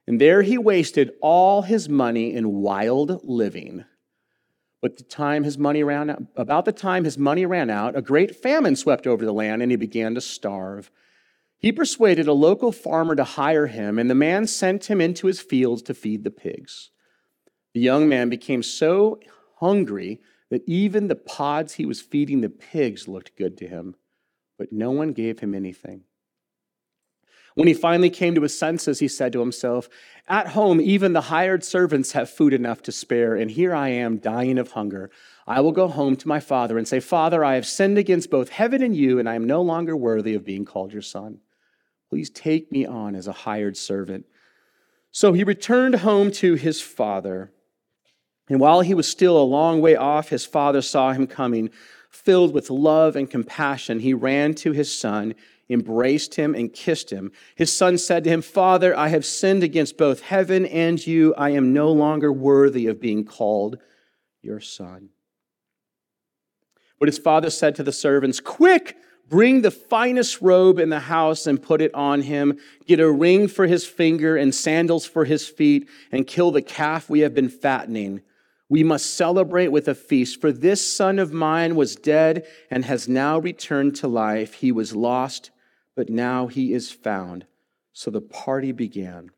And 0.06 0.20
there 0.20 0.42
he 0.42 0.58
wasted 0.58 1.14
all 1.22 1.62
his 1.62 1.88
money 1.88 2.34
in 2.34 2.62
wild 2.62 3.22
living. 3.24 3.86
But 4.82 4.98
the 4.98 5.04
time 5.04 5.44
his 5.44 5.58
money 5.58 5.84
ran 5.84 6.10
out, 6.10 6.24
about 6.36 6.66
the 6.66 6.72
time 6.72 7.04
his 7.04 7.18
money 7.18 7.46
ran 7.46 7.70
out, 7.70 7.98
a 7.98 8.02
great 8.02 8.36
famine 8.36 8.76
swept 8.76 9.08
over 9.08 9.26
the 9.26 9.34
land 9.34 9.62
and 9.62 9.72
he 9.72 9.78
began 9.78 10.14
to 10.16 10.22
starve. 10.22 10.92
He 11.58 11.72
persuaded 11.72 12.28
a 12.28 12.34
local 12.34 12.72
farmer 12.72 13.16
to 13.16 13.24
hire 13.24 13.66
him, 13.66 13.98
and 13.98 14.10
the 14.10 14.16
man 14.16 14.46
sent 14.46 14.90
him 14.90 15.02
into 15.02 15.26
his 15.26 15.40
fields 15.40 15.82
to 15.84 15.96
feed 15.96 16.24
the 16.24 16.30
pigs. 16.30 16.92
The 17.74 17.80
young 17.80 18.08
man 18.08 18.30
became 18.30 18.62
so 18.62 19.20
hungry 19.56 20.22
that 20.50 20.68
even 20.68 21.08
the 21.08 21.16
pods 21.16 21.74
he 21.74 21.86
was 21.86 22.00
feeding 22.00 22.42
the 22.42 22.50
pigs 22.50 23.08
looked 23.08 23.36
good 23.36 23.58
to 23.58 23.68
him, 23.68 23.96
but 24.58 24.72
no 24.72 24.92
one 24.92 25.14
gave 25.14 25.40
him 25.40 25.56
anything. 25.56 26.04
When 27.58 27.68
he 27.68 27.74
finally 27.74 28.12
came 28.12 28.36
to 28.36 28.44
his 28.44 28.56
senses, 28.56 29.00
he 29.00 29.08
said 29.08 29.34
to 29.34 29.40
himself, 29.40 29.90
At 30.28 30.50
home, 30.50 30.80
even 30.80 31.14
the 31.14 31.22
hired 31.22 31.64
servants 31.64 32.12
have 32.12 32.30
food 32.30 32.54
enough 32.54 32.84
to 32.84 32.92
spare, 32.92 33.34
and 33.34 33.50
here 33.50 33.74
I 33.74 33.90
am 33.90 34.20
dying 34.20 34.60
of 34.60 34.74
hunger. 34.74 35.10
I 35.48 35.62
will 35.62 35.72
go 35.72 35.88
home 35.88 36.16
to 36.18 36.28
my 36.28 36.40
father 36.40 36.78
and 36.78 36.88
say, 36.88 37.00
Father, 37.00 37.44
I 37.44 37.56
have 37.56 37.66
sinned 37.66 37.98
against 37.98 38.30
both 38.30 38.50
heaven 38.50 38.84
and 38.84 38.96
you, 38.96 39.18
and 39.18 39.28
I 39.28 39.34
am 39.34 39.48
no 39.48 39.64
longer 39.64 39.98
worthy 39.98 40.36
of 40.36 40.46
being 40.46 40.66
called 40.66 40.94
your 40.94 41.02
son. 41.02 41.40
Please 42.12 42.30
take 42.30 42.72
me 42.72 42.86
on 42.86 43.16
as 43.16 43.28
a 43.28 43.32
hired 43.34 43.76
servant. 43.76 44.28
So 45.12 45.34
he 45.34 45.44
returned 45.44 45.96
home 45.96 46.30
to 46.34 46.54
his 46.54 46.80
father. 46.80 47.52
And 48.50 48.60
while 48.60 48.82
he 48.82 48.94
was 48.94 49.08
still 49.08 49.38
a 49.38 49.44
long 49.44 49.82
way 49.82 49.96
off, 49.96 50.30
his 50.30 50.46
father 50.46 50.82
saw 50.82 51.14
him 51.14 51.28
coming. 51.28 51.70
Filled 52.10 52.54
with 52.54 52.70
love 52.70 53.16
and 53.16 53.30
compassion, 53.30 54.00
he 54.00 54.14
ran 54.14 54.54
to 54.56 54.72
his 54.72 54.98
son 54.98 55.36
embraced 55.70 56.36
him, 56.36 56.56
and 56.56 56.74
kissed 56.74 57.10
him. 57.10 57.32
His 57.56 57.76
son 57.76 57.98
said 57.98 58.24
to 58.24 58.30
him, 58.30 58.42
Father, 58.42 58.98
I 58.98 59.10
have 59.10 59.26
sinned 59.26 59.64
against 59.64 59.98
both 59.98 60.22
heaven 60.22 60.66
and 60.66 61.06
you. 61.06 61.34
I 61.36 61.52
am 61.52 61.74
no 61.74 61.92
longer 61.92 62.32
worthy 62.32 62.88
of 62.88 63.02
being 63.02 63.26
called 63.26 63.78
your 64.42 64.60
son. 64.60 65.10
But 67.00 67.10
his 67.10 67.20
father 67.20 67.50
said 67.50 67.76
to 67.76 67.84
the 67.84 67.92
servants, 67.92 68.40
Quick, 68.40 68.98
bring 69.30 69.62
the 69.62 69.72
finest 69.72 70.42
robe 70.42 70.80
in 70.80 70.90
the 70.90 71.00
house 71.00 71.46
and 71.46 71.62
put 71.62 71.82
it 71.82 71.94
on 71.94 72.22
him. 72.22 72.58
Get 72.88 73.00
a 73.00 73.12
ring 73.12 73.48
for 73.48 73.68
his 73.68 73.86
finger 73.86 74.38
and 74.38 74.56
sandals 74.56 75.06
for 75.06 75.26
his 75.26 75.48
feet, 75.48 75.90
and 76.12 76.26
kill 76.26 76.52
the 76.52 76.62
calf 76.62 77.10
we 77.10 77.20
have 77.20 77.36
been 77.36 77.50
fattening. 77.50 78.22
We 78.70 78.84
must 78.84 79.16
celebrate 79.16 79.70
with 79.70 79.88
a 79.88 79.96
feast, 79.96 80.42
for 80.42 80.52
this 80.52 80.86
son 80.86 81.20
of 81.20 81.32
mine 81.32 81.76
was 81.76 81.96
dead 81.96 82.46
and 82.70 82.84
has 82.86 83.08
now 83.08 83.40
returned 83.40 83.96
to 83.98 84.08
life. 84.08 84.56
He 84.56 84.72
was 84.72 84.96
lost, 84.96 85.52
but 85.96 86.10
now 86.10 86.48
he 86.48 86.74
is 86.74 86.92
found. 86.92 87.46
So 87.94 88.12
the 88.12 88.22
party 88.22 88.72
began. 88.74 89.32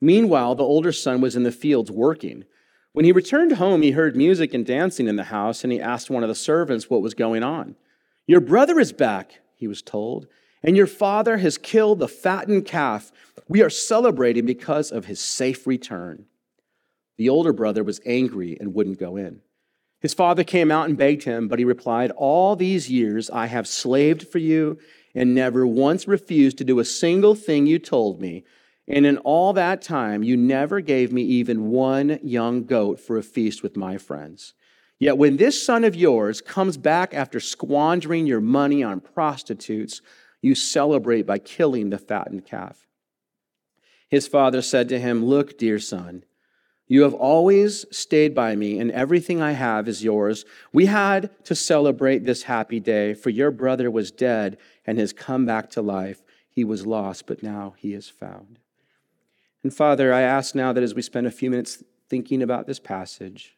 Meanwhile, 0.00 0.54
the 0.54 0.64
older 0.64 0.92
son 0.92 1.20
was 1.20 1.36
in 1.36 1.42
the 1.42 1.52
fields 1.52 1.90
working. 1.90 2.44
When 2.92 3.04
he 3.04 3.12
returned 3.12 3.52
home, 3.52 3.82
he 3.82 3.90
heard 3.90 4.16
music 4.16 4.54
and 4.54 4.64
dancing 4.64 5.08
in 5.08 5.16
the 5.16 5.24
house, 5.24 5.62
and 5.62 5.72
he 5.72 5.80
asked 5.80 6.08
one 6.08 6.22
of 6.22 6.28
the 6.28 6.34
servants 6.34 6.88
what 6.88 7.02
was 7.02 7.14
going 7.14 7.42
on. 7.42 7.76
Your 8.26 8.40
brother 8.40 8.80
is 8.80 8.92
back, 8.92 9.40
he 9.56 9.68
was 9.68 9.82
told, 9.82 10.26
and 10.62 10.76
your 10.76 10.86
father 10.86 11.36
has 11.38 11.58
killed 11.58 11.98
the 11.98 12.08
fattened 12.08 12.64
calf. 12.64 13.12
We 13.46 13.62
are 13.62 13.70
celebrating 13.70 14.46
because 14.46 14.90
of 14.90 15.04
his 15.04 15.20
safe 15.20 15.66
return. 15.66 16.26
The 17.18 17.28
older 17.28 17.52
brother 17.52 17.84
was 17.84 18.00
angry 18.06 18.56
and 18.58 18.74
wouldn't 18.74 18.98
go 18.98 19.16
in. 19.16 19.42
His 20.00 20.14
father 20.14 20.44
came 20.44 20.70
out 20.70 20.88
and 20.88 20.96
begged 20.96 21.24
him, 21.24 21.48
but 21.48 21.58
he 21.58 21.64
replied, 21.64 22.12
All 22.12 22.54
these 22.54 22.88
years 22.88 23.28
I 23.28 23.46
have 23.46 23.66
slaved 23.66 24.28
for 24.28 24.38
you 24.38 24.78
and 25.14 25.34
never 25.34 25.66
once 25.66 26.06
refused 26.06 26.58
to 26.58 26.64
do 26.64 26.78
a 26.78 26.84
single 26.84 27.34
thing 27.34 27.66
you 27.66 27.80
told 27.80 28.20
me. 28.20 28.44
And 28.86 29.04
in 29.04 29.18
all 29.18 29.52
that 29.54 29.82
time, 29.82 30.22
you 30.22 30.36
never 30.36 30.80
gave 30.80 31.12
me 31.12 31.22
even 31.22 31.70
one 31.70 32.20
young 32.22 32.64
goat 32.64 33.00
for 33.00 33.18
a 33.18 33.22
feast 33.22 33.62
with 33.62 33.76
my 33.76 33.98
friends. 33.98 34.54
Yet 35.00 35.18
when 35.18 35.36
this 35.36 35.62
son 35.62 35.84
of 35.84 35.96
yours 35.96 36.40
comes 36.40 36.76
back 36.76 37.12
after 37.12 37.40
squandering 37.40 38.26
your 38.26 38.40
money 38.40 38.82
on 38.82 39.00
prostitutes, 39.00 40.00
you 40.40 40.54
celebrate 40.54 41.22
by 41.22 41.38
killing 41.38 41.90
the 41.90 41.98
fattened 41.98 42.46
calf. 42.46 42.86
His 44.08 44.26
father 44.26 44.62
said 44.62 44.88
to 44.88 44.98
him, 44.98 45.24
Look, 45.24 45.58
dear 45.58 45.78
son, 45.78 46.24
you 46.88 47.02
have 47.02 47.12
always 47.14 47.84
stayed 47.94 48.34
by 48.34 48.56
me, 48.56 48.80
and 48.80 48.90
everything 48.90 49.42
I 49.42 49.52
have 49.52 49.86
is 49.88 50.02
yours. 50.02 50.46
We 50.72 50.86
had 50.86 51.30
to 51.44 51.54
celebrate 51.54 52.24
this 52.24 52.44
happy 52.44 52.80
day, 52.80 53.12
for 53.12 53.28
your 53.28 53.50
brother 53.50 53.90
was 53.90 54.10
dead 54.10 54.56
and 54.86 54.98
has 54.98 55.12
come 55.12 55.44
back 55.44 55.68
to 55.70 55.82
life. 55.82 56.22
He 56.48 56.64
was 56.64 56.86
lost, 56.86 57.26
but 57.26 57.42
now 57.42 57.74
he 57.76 57.92
is 57.92 58.08
found. 58.08 58.58
And 59.62 59.74
Father, 59.74 60.14
I 60.14 60.22
ask 60.22 60.54
now 60.54 60.72
that 60.72 60.82
as 60.82 60.94
we 60.94 61.02
spend 61.02 61.26
a 61.26 61.30
few 61.30 61.50
minutes 61.50 61.84
thinking 62.08 62.42
about 62.42 62.66
this 62.66 62.80
passage, 62.80 63.56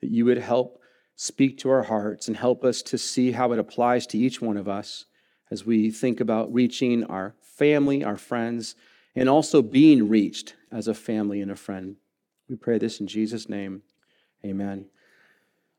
that 0.00 0.10
you 0.10 0.26
would 0.26 0.38
help 0.38 0.82
speak 1.14 1.56
to 1.58 1.70
our 1.70 1.84
hearts 1.84 2.28
and 2.28 2.36
help 2.36 2.62
us 2.62 2.82
to 2.82 2.98
see 2.98 3.32
how 3.32 3.52
it 3.52 3.58
applies 3.58 4.06
to 4.08 4.18
each 4.18 4.42
one 4.42 4.58
of 4.58 4.68
us 4.68 5.06
as 5.50 5.64
we 5.64 5.90
think 5.90 6.20
about 6.20 6.52
reaching 6.52 7.04
our 7.04 7.34
family, 7.40 8.04
our 8.04 8.18
friends, 8.18 8.74
and 9.14 9.30
also 9.30 9.62
being 9.62 10.10
reached 10.10 10.54
as 10.70 10.88
a 10.88 10.94
family 10.94 11.40
and 11.40 11.50
a 11.50 11.56
friend. 11.56 11.96
We 12.48 12.56
pray 12.56 12.78
this 12.78 13.00
in 13.00 13.06
Jesus' 13.06 13.48
name. 13.48 13.82
Amen. 14.44 14.86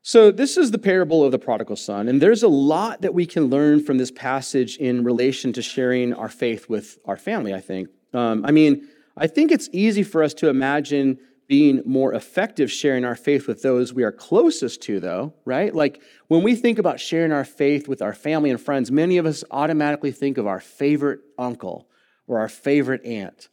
So, 0.02 0.30
this 0.30 0.56
is 0.56 0.70
the 0.70 0.78
parable 0.78 1.24
of 1.24 1.32
the 1.32 1.38
prodigal 1.38 1.76
son, 1.76 2.08
and 2.08 2.22
there's 2.22 2.42
a 2.42 2.48
lot 2.48 3.02
that 3.02 3.12
we 3.12 3.26
can 3.26 3.46
learn 3.46 3.82
from 3.82 3.98
this 3.98 4.10
passage 4.10 4.76
in 4.76 5.04
relation 5.04 5.52
to 5.54 5.62
sharing 5.62 6.14
our 6.14 6.28
faith 6.28 6.68
with 6.68 6.98
our 7.04 7.16
family, 7.16 7.52
I 7.52 7.60
think. 7.60 7.88
Um, 8.14 8.44
I 8.46 8.52
mean, 8.52 8.88
I 9.16 9.26
think 9.26 9.50
it's 9.50 9.68
easy 9.72 10.02
for 10.02 10.22
us 10.22 10.32
to 10.34 10.48
imagine 10.48 11.18
being 11.48 11.82
more 11.84 12.12
effective 12.14 12.70
sharing 12.70 13.04
our 13.04 13.16
faith 13.16 13.48
with 13.48 13.62
those 13.62 13.92
we 13.92 14.04
are 14.04 14.12
closest 14.12 14.82
to, 14.82 15.00
though, 15.00 15.34
right? 15.44 15.74
Like 15.74 16.00
when 16.28 16.42
we 16.42 16.54
think 16.54 16.78
about 16.78 17.00
sharing 17.00 17.32
our 17.32 17.44
faith 17.44 17.88
with 17.88 18.02
our 18.02 18.12
family 18.12 18.50
and 18.50 18.60
friends, 18.60 18.90
many 18.92 19.16
of 19.16 19.26
us 19.26 19.42
automatically 19.50 20.12
think 20.12 20.38
of 20.38 20.46
our 20.46 20.60
favorite 20.60 21.20
uncle 21.38 21.88
or 22.26 22.38
our 22.38 22.48
favorite 22.48 23.04
aunt 23.04 23.48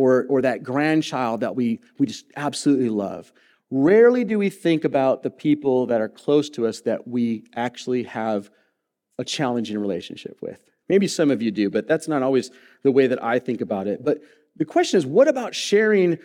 or, 0.00 0.24
or 0.28 0.40
that 0.42 0.62
grandchild 0.62 1.40
that 1.40 1.54
we, 1.54 1.78
we 1.98 2.06
just 2.06 2.24
absolutely 2.36 2.88
love. 2.88 3.32
Rarely 3.70 4.24
do 4.24 4.38
we 4.38 4.48
think 4.48 4.84
about 4.84 5.22
the 5.22 5.30
people 5.30 5.86
that 5.86 6.00
are 6.00 6.08
close 6.08 6.48
to 6.50 6.66
us 6.66 6.80
that 6.80 7.06
we 7.06 7.44
actually 7.54 8.04
have 8.04 8.50
a 9.18 9.24
challenging 9.24 9.78
relationship 9.78 10.38
with. 10.40 10.64
Maybe 10.88 11.06
some 11.06 11.30
of 11.30 11.42
you 11.42 11.50
do, 11.50 11.68
but 11.70 11.86
that's 11.86 12.08
not 12.08 12.22
always 12.22 12.50
the 12.82 12.90
way 12.90 13.06
that 13.06 13.22
I 13.22 13.38
think 13.38 13.60
about 13.60 13.86
it. 13.86 14.02
But 14.02 14.22
the 14.56 14.64
question 14.64 14.96
is 14.98 15.06
what 15.06 15.28
about 15.28 15.54
sharing 15.54 16.18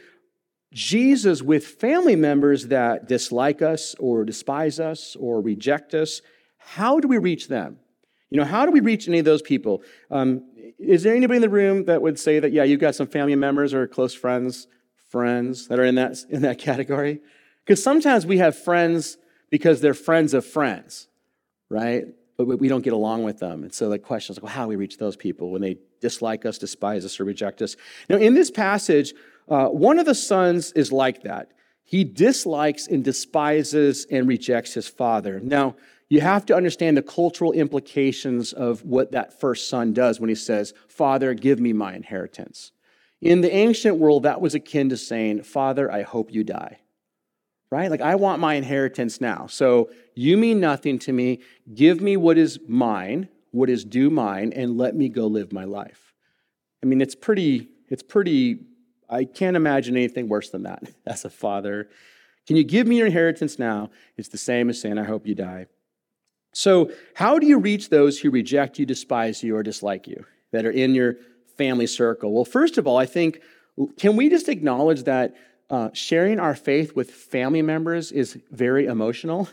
Jesus 0.73 1.41
with 1.41 1.67
family 1.67 2.15
members 2.15 2.67
that 2.67 3.07
dislike 3.07 3.61
us 3.61 3.93
or 3.99 4.23
despise 4.23 4.79
us 4.79 5.15
or 5.17 5.41
reject 5.41 5.93
us? 5.93 6.21
How 6.57 6.99
do 6.99 7.07
we 7.07 7.17
reach 7.17 7.47
them? 7.49 7.77
You 8.35 8.41
know, 8.41 8.47
how 8.47 8.65
do 8.65 8.71
we 8.73 8.81
reach 8.81 9.07
any 9.07 9.19
of 9.19 9.23
those 9.23 9.41
people? 9.41 9.81
Um, 10.11 10.43
is 10.77 11.03
there 11.03 11.15
anybody 11.15 11.37
in 11.37 11.41
the 11.41 11.47
room 11.47 11.85
that 11.85 12.01
would 12.01 12.19
say 12.19 12.37
that, 12.37 12.51
yeah, 12.51 12.63
you've 12.63 12.81
got 12.81 12.93
some 12.93 13.07
family 13.07 13.33
members 13.33 13.73
or 13.73 13.87
close 13.87 14.13
friends, 14.13 14.67
friends 15.09 15.69
that 15.69 15.79
are 15.79 15.85
in 15.85 15.95
that, 15.95 16.17
in 16.29 16.41
that 16.41 16.59
category? 16.59 17.21
Because 17.63 17.81
sometimes 17.81 18.25
we 18.25 18.39
have 18.39 18.57
friends 18.57 19.17
because 19.49 19.79
they're 19.79 19.93
friends 19.93 20.33
of 20.33 20.45
friends, 20.45 21.07
right? 21.69 22.07
But 22.35 22.47
we 22.59 22.67
don't 22.67 22.81
get 22.81 22.91
along 22.91 23.23
with 23.23 23.39
them. 23.39 23.63
And 23.63 23.73
so 23.73 23.87
the 23.87 23.99
question 23.99 24.33
is, 24.33 24.41
well, 24.41 24.51
how 24.51 24.63
do 24.63 24.67
we 24.67 24.75
reach 24.75 24.97
those 24.97 25.15
people 25.15 25.51
when 25.51 25.61
they 25.61 25.77
dislike 26.01 26.45
us, 26.45 26.57
despise 26.57 27.05
us, 27.05 27.21
or 27.21 27.23
reject 27.23 27.61
us? 27.61 27.77
Now, 28.09 28.17
in 28.17 28.33
this 28.33 28.51
passage, 28.51 29.13
uh, 29.47 29.67
one 29.67 29.97
of 29.97 30.05
the 30.05 30.13
sons 30.13 30.73
is 30.73 30.91
like 30.91 31.23
that. 31.23 31.53
He 31.85 32.03
dislikes 32.03 32.87
and 32.87 33.01
despises 33.01 34.07
and 34.11 34.27
rejects 34.27 34.73
his 34.73 34.89
father. 34.89 35.39
Now, 35.39 35.77
you 36.09 36.21
have 36.21 36.45
to 36.45 36.55
understand 36.55 36.95
the 36.95 37.01
cultural 37.01 37.51
implications 37.51 38.53
of 38.53 38.83
what 38.83 39.11
that 39.11 39.39
first 39.39 39.69
son 39.69 39.93
does 39.93 40.19
when 40.19 40.29
he 40.29 40.35
says, 40.35 40.73
Father, 40.87 41.33
give 41.33 41.59
me 41.59 41.73
my 41.73 41.95
inheritance. 41.95 42.71
In 43.21 43.41
the 43.41 43.53
ancient 43.53 43.97
world, 43.97 44.23
that 44.23 44.41
was 44.41 44.53
akin 44.53 44.89
to 44.89 44.97
saying, 44.97 45.43
Father, 45.43 45.91
I 45.91 46.03
hope 46.03 46.31
you 46.31 46.43
die. 46.43 46.79
Right? 47.71 47.89
Like, 47.89 48.01
I 48.01 48.15
want 48.15 48.39
my 48.39 48.53
inheritance 48.53 49.19
now. 49.19 49.47
So 49.47 49.89
you 50.13 50.37
mean 50.37 50.59
nothing 50.59 50.99
to 50.99 51.11
me. 51.11 51.41
Give 51.73 51.99
me 51.99 52.15
what 52.17 52.37
is 52.37 52.59
mine, 52.67 53.27
what 53.51 53.69
is 53.69 53.83
due 53.83 54.11
mine, 54.11 54.53
and 54.55 54.77
let 54.77 54.95
me 54.95 55.09
go 55.09 55.25
live 55.25 55.51
my 55.51 55.63
life. 55.63 56.13
I 56.83 56.85
mean, 56.85 57.01
it's 57.01 57.15
pretty, 57.15 57.69
it's 57.89 58.03
pretty, 58.03 58.59
I 59.09 59.25
can't 59.25 59.57
imagine 59.57 59.97
anything 59.97 60.29
worse 60.29 60.51
than 60.51 60.63
that 60.63 60.83
as 61.07 61.25
a 61.25 61.29
father. 61.31 61.89
Can 62.45 62.55
you 62.55 62.63
give 62.63 62.85
me 62.85 62.97
your 62.97 63.07
inheritance 63.07 63.57
now? 63.57 63.89
It's 64.17 64.29
the 64.29 64.37
same 64.37 64.69
as 64.69 64.79
saying, 64.79 64.99
I 64.99 65.03
hope 65.03 65.25
you 65.25 65.33
die. 65.33 65.65
So, 66.57 66.89
how 67.15 67.37
do 67.37 67.45
you 67.45 67.59
reach 67.59 67.89
those 67.89 68.17
who 68.17 68.29
reject 68.29 68.79
you, 68.79 68.85
despise 68.85 69.43
you, 69.43 69.57
or 69.57 69.61
dislike 69.61 70.07
you 70.07 70.23
that 70.53 70.65
are 70.65 70.71
in 70.71 70.95
your 70.95 71.17
family 71.57 71.85
circle? 71.85 72.31
Well, 72.31 72.45
first 72.45 72.77
of 72.77 72.87
all, 72.87 72.95
I 72.95 73.05
think, 73.05 73.41
can 73.97 74.15
we 74.15 74.29
just 74.29 74.47
acknowledge 74.47 75.03
that 75.03 75.35
uh, 75.69 75.89
sharing 75.91 76.39
our 76.39 76.55
faith 76.55 76.95
with 76.95 77.11
family 77.11 77.61
members 77.61 78.13
is 78.13 78.39
very 78.51 78.85
emotional? 78.85 79.49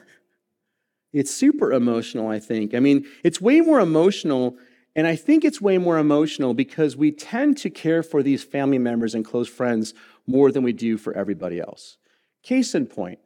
It's 1.13 1.31
super 1.33 1.73
emotional, 1.73 2.29
I 2.29 2.39
think. 2.39 2.73
I 2.73 2.79
mean, 2.79 3.05
it's 3.25 3.41
way 3.41 3.61
more 3.61 3.81
emotional, 3.81 4.57
and 4.95 5.05
I 5.05 5.17
think 5.17 5.45
it's 5.45 5.61
way 5.61 5.79
more 5.79 5.99
emotional 5.99 6.55
because 6.55 6.97
we 6.97 7.11
tend 7.11 7.59
to 7.59 7.69
care 7.69 8.05
for 8.05 8.23
these 8.23 8.45
family 8.45 8.79
members 8.79 9.17
and 9.17 9.25
close 9.25 9.49
friends 9.49 9.93
more 10.29 10.53
than 10.53 10.63
we 10.63 10.73
do 10.73 10.97
for 10.97 11.13
everybody 11.15 11.59
else. 11.59 11.97
Case 12.45 12.77
in 12.77 12.87
point, 12.87 13.19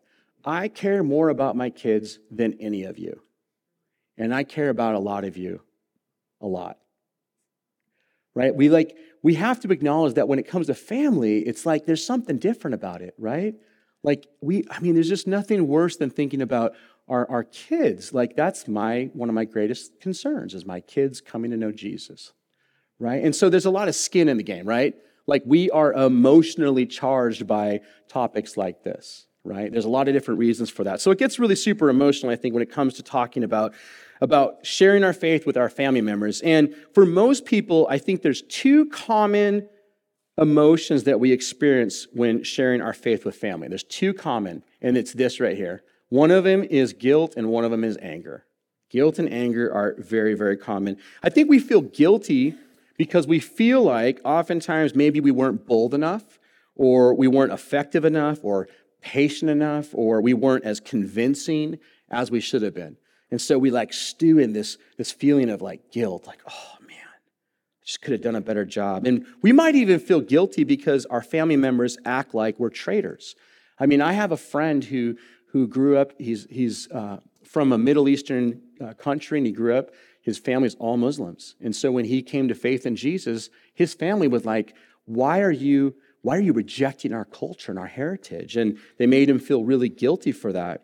I 0.47 0.69
care 0.69 1.03
more 1.03 1.29
about 1.29 1.57
my 1.57 1.69
kids 1.69 2.19
than 2.31 2.55
any 2.59 2.83
of 2.83 2.99
you. 2.99 3.21
And 4.19 4.35
I 4.35 4.45
care 4.45 4.69
about 4.71 4.95
a 4.95 4.99
lot 4.99 5.25
of 5.25 5.37
you 5.37 5.61
a 6.41 6.47
lot. 6.47 6.79
Right? 8.35 8.55
We 8.55 8.69
like 8.69 8.97
we 9.23 9.35
have 9.35 9.61
to 9.61 9.73
acknowledge 9.73 10.15
that 10.15 10.29
when 10.29 10.39
it 10.39 10.47
comes 10.47 10.67
to 10.67 10.75
family, 10.75 11.39
it's 11.41 11.67
like 11.67 11.87
there's 11.87 12.05
something 12.05 12.39
different 12.39 12.75
about 12.75 13.01
it, 13.03 13.15
right? 13.19 13.55
Like 14.03 14.27
we 14.41 14.65
I 14.71 14.81
mean 14.81 14.95
there's 14.95 15.09
just 15.09 15.27
nothing 15.27 15.67
worse 15.67 15.97
than 15.97 16.11
thinking 16.11 16.43
about 16.43 16.75
our, 17.09 17.29
our 17.31 17.45
kids. 17.45 18.13
Like 18.13 18.37
that's 18.37 18.69
my 18.69 19.11
one 19.15 19.29
of 19.29 19.35
my 19.35 19.45
greatest 19.45 20.01
concerns 20.01 20.55
is 20.55 20.67
my 20.67 20.81
kids 20.81 21.21
coming 21.21 21.51
to 21.51 21.57
know 21.57 21.73
Jesus. 21.73 22.33
Right? 22.99 23.23
And 23.23 23.35
so 23.35 23.51
there's 23.51 23.67
a 23.67 23.71
lot 23.71 23.89
of 23.89 23.95
skin 23.95 24.29
in 24.29 24.39
the 24.39 24.43
game, 24.43 24.67
right? 24.67 24.95
Like 25.27 25.43
we 25.45 25.71
are 25.71 25.93
emotionally 25.93 26.87
charged 26.87 27.47
by 27.47 27.81
topics 28.09 28.57
like 28.57 28.85
this, 28.85 29.27
right? 29.45 29.71
There's 29.71 29.85
a 29.85 29.91
lot 29.91 30.09
of 30.09 30.15
different 30.15 30.39
reasons 30.39 30.71
for 30.71 30.85
that. 30.85 31.01
So 31.01 31.11
it 31.11 31.19
gets 31.19 31.39
really 31.39 31.57
super 31.57 31.91
emotional, 31.91 32.33
I 32.33 32.37
think, 32.37 32.55
when 32.55 32.63
it 32.63 32.71
comes 32.71 32.95
to 32.95 33.03
talking 33.03 33.45
about 33.45 33.75
about 34.21 34.65
sharing 34.65 35.05
our 35.05 35.13
faith 35.13 35.47
with 35.47 35.57
our 35.57 35.69
family 35.69 36.01
members. 36.01 36.41
And 36.41 36.75
for 36.95 37.05
most 37.05 37.45
people, 37.45 37.87
I 37.91 37.99
think 37.99 38.23
there's 38.23 38.43
two 38.43 38.87
common 38.87 39.69
emotions 40.39 41.05
that 41.05 41.21
we 41.21 41.33
experience 41.33 42.07
when 42.13 42.43
sharing 42.43 42.81
our 42.81 42.93
faith 42.93 43.25
with 43.25 43.37
family. 43.37 43.69
There's 43.69 43.85
two 43.85 44.13
common, 44.13 44.63
and 44.83 44.97
it's 44.97 45.13
this 45.13 45.41
right 45.41 45.57
here. 45.57 45.83
One 46.09 46.31
of 46.31 46.45
them 46.45 46.63
is 46.63 46.93
guilt, 46.93 47.35
and 47.37 47.49
one 47.49 47.65
of 47.65 47.71
them 47.71 47.85
is 47.85 47.99
anger. 48.01 48.45
Guilt 48.91 49.19
and 49.19 49.33
anger 49.33 49.73
are 49.73 49.97
very, 49.99 50.35
very 50.35 50.57
common. 50.57 50.99
I 51.23 51.31
think 51.31 51.49
we 51.49 51.59
feel 51.59 51.81
guilty 51.81 52.55
because 52.97 53.27
we 53.27 53.41
feel 53.41 53.83
like 53.83 54.21
oftentimes 54.25 54.95
maybe 54.95 55.21
we 55.21 55.31
weren't 55.31 55.67
bold 55.67 55.95
enough, 55.95 56.39
or 56.75 57.15
we 57.15 57.27
weren't 57.27 57.53
effective 57.53 58.05
enough, 58.05 58.39
or 58.43 58.69
patient 59.01 59.51
enough, 59.51 59.89
or 59.93 60.21
we 60.21 60.35
weren't 60.35 60.65
as 60.65 60.81
convincing 60.81 61.79
as 62.11 62.31
we 62.31 62.41
should 62.41 62.63
have 62.63 62.75
been. 62.75 62.97
And 63.31 63.41
so 63.41 63.59
we 63.59 63.71
like 63.71 63.93
stew 63.93 64.39
in 64.39 64.53
this, 64.53 64.79
this 64.97 65.11
feeling 65.11 65.51
of 65.51 65.61
like 65.61 65.91
guilt, 65.91 66.27
like, 66.27 66.41
oh 66.49 66.77
man, 66.87 66.97
I 66.99 67.85
just 67.85 68.01
could 68.03 68.13
have 68.13 68.23
done 68.23 68.37
a 68.37 68.41
better 68.41 68.65
job. 68.65 69.07
And 69.07 69.27
we 69.43 69.53
might 69.53 69.75
even 69.75 69.99
feel 69.99 70.21
guilty 70.21 70.65
because 70.65 71.07
our 71.07 71.23
family 71.23 71.57
members 71.57 71.99
act 72.05 72.35
like 72.35 72.59
we're 72.59 72.71
traitors. 72.71 73.35
I 73.79 73.87
mean, 73.87 74.01
I 74.01 74.13
have 74.13 74.33
a 74.33 74.37
friend 74.37 74.85
who, 74.85 75.17
who 75.49 75.67
grew 75.67 75.97
up, 75.97 76.13
he's, 76.19 76.47
he's 76.51 76.91
uh, 76.91 77.19
from 77.45 77.73
a 77.73 77.79
Middle 77.79 78.09
Eastern 78.09 78.63
uh, 78.81 78.95
country, 78.95 79.39
and 79.39 79.47
he 79.47 79.53
grew 79.53 79.75
up, 79.75 79.91
his 80.23 80.39
family's 80.39 80.75
all 80.77 80.97
Muslims. 80.97 81.55
And 81.61 81.75
so 81.75 81.93
when 81.93 82.05
he 82.05 82.23
came 82.23 82.49
to 82.49 82.55
faith 82.55 82.87
in 82.87 82.97
Jesus, 82.97 83.51
his 83.75 83.95
family 83.95 84.29
was 84.29 84.45
like, 84.45 84.75
why 85.05 85.41
are 85.41 85.53
you, 85.53 85.95
why 86.23 86.37
are 86.37 86.41
you 86.41 86.53
rejecting 86.53 87.13
our 87.13 87.25
culture 87.25 87.71
and 87.71 87.79
our 87.79 87.87
heritage? 87.87 88.57
And 88.57 88.79
they 88.99 89.07
made 89.07 89.29
him 89.31 89.39
feel 89.39 89.65
really 89.65 89.89
guilty 89.89 90.33
for 90.33 90.53
that, 90.53 90.83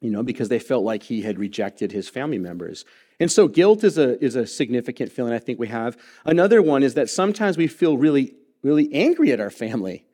you 0.00 0.10
know, 0.10 0.22
because 0.22 0.48
they 0.48 0.58
felt 0.58 0.84
like 0.84 1.02
he 1.02 1.22
had 1.22 1.38
rejected 1.38 1.92
his 1.92 2.08
family 2.08 2.38
members. 2.38 2.84
And 3.18 3.30
so 3.30 3.48
guilt 3.48 3.84
is 3.84 3.98
a, 3.98 4.22
is 4.24 4.34
a 4.34 4.46
significant 4.46 5.12
feeling 5.12 5.32
I 5.32 5.38
think 5.38 5.58
we 5.58 5.68
have. 5.68 5.98
Another 6.24 6.62
one 6.62 6.82
is 6.82 6.94
that 6.94 7.10
sometimes 7.10 7.58
we 7.58 7.66
feel 7.66 7.98
really, 7.98 8.34
really 8.62 8.92
angry 8.94 9.30
at 9.32 9.40
our 9.40 9.50
family. 9.50 10.06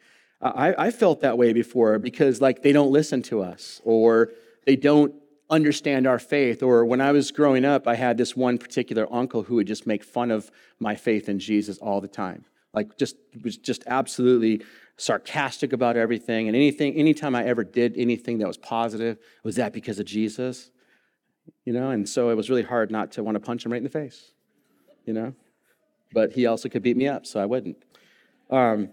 I, 0.43 0.75
I 0.77 0.91
felt 0.91 1.23
that 1.23 1.39
way 1.39 1.53
before 1.53 1.99
because 1.99 2.41
like 2.41 2.63
they 2.63 2.73
don't 2.73 2.91
listen 2.91 3.23
to 3.23 3.43
us 3.43 3.81
or 3.85 4.33
they 4.67 4.77
don't 4.77 5.15
understand 5.49 6.07
our 6.07 6.19
faith. 6.19 6.63
Or 6.63 6.85
when 6.85 7.01
I 7.01 7.13
was 7.13 7.31
growing 7.31 7.65
up, 7.65 7.87
I 7.87 7.95
had 7.95 8.19
this 8.19 8.37
one 8.37 8.59
particular 8.59 9.07
uncle 9.13 9.45
who 9.45 9.55
would 9.57 9.67
just 9.67 9.87
make 9.87 10.05
fun 10.05 10.31
of 10.31 10.51
my 10.79 10.95
faith 10.95 11.29
in 11.29 11.39
Jesus 11.39 11.79
all 11.79 12.01
the 12.01 12.09
time. 12.09 12.45
Like 12.75 12.99
just 12.99 13.17
was 13.43 13.57
just 13.57 13.85
absolutely 13.87 14.63
sarcastic 14.97 15.73
about 15.73 15.97
everything. 15.97 16.49
And 16.49 16.57
anything, 16.57 16.95
anytime 16.95 17.35
I 17.35 17.45
ever 17.45 17.65
did 17.65 17.97
anything 17.97 18.39
that 18.39 18.49
was 18.49 18.57
positive, 18.57 19.19
was 19.43 19.57
that 19.57 19.73
because 19.73 19.99
of 19.99 20.07
Jesus? 20.07 20.71
You 21.65 21.73
know, 21.73 21.91
and 21.91 22.09
so 22.09 22.31
it 22.31 22.35
was 22.35 22.49
really 22.49 22.63
hard 22.63 22.91
not 22.91 23.13
to 23.13 23.23
want 23.23 23.37
to 23.37 23.41
punch 23.41 23.65
him 23.65 23.73
right 23.73 23.79
in 23.79 23.85
the 23.85 23.91
face, 23.91 24.33
you 25.05 25.13
know. 25.13 25.35
But 26.13 26.33
he 26.33 26.47
also 26.47 26.69
could 26.69 26.83
beat 26.83 26.97
me 26.97 27.09
up, 27.09 27.27
so 27.27 27.41
I 27.41 27.47
wouldn't. 27.47 27.77
Um, 28.51 28.91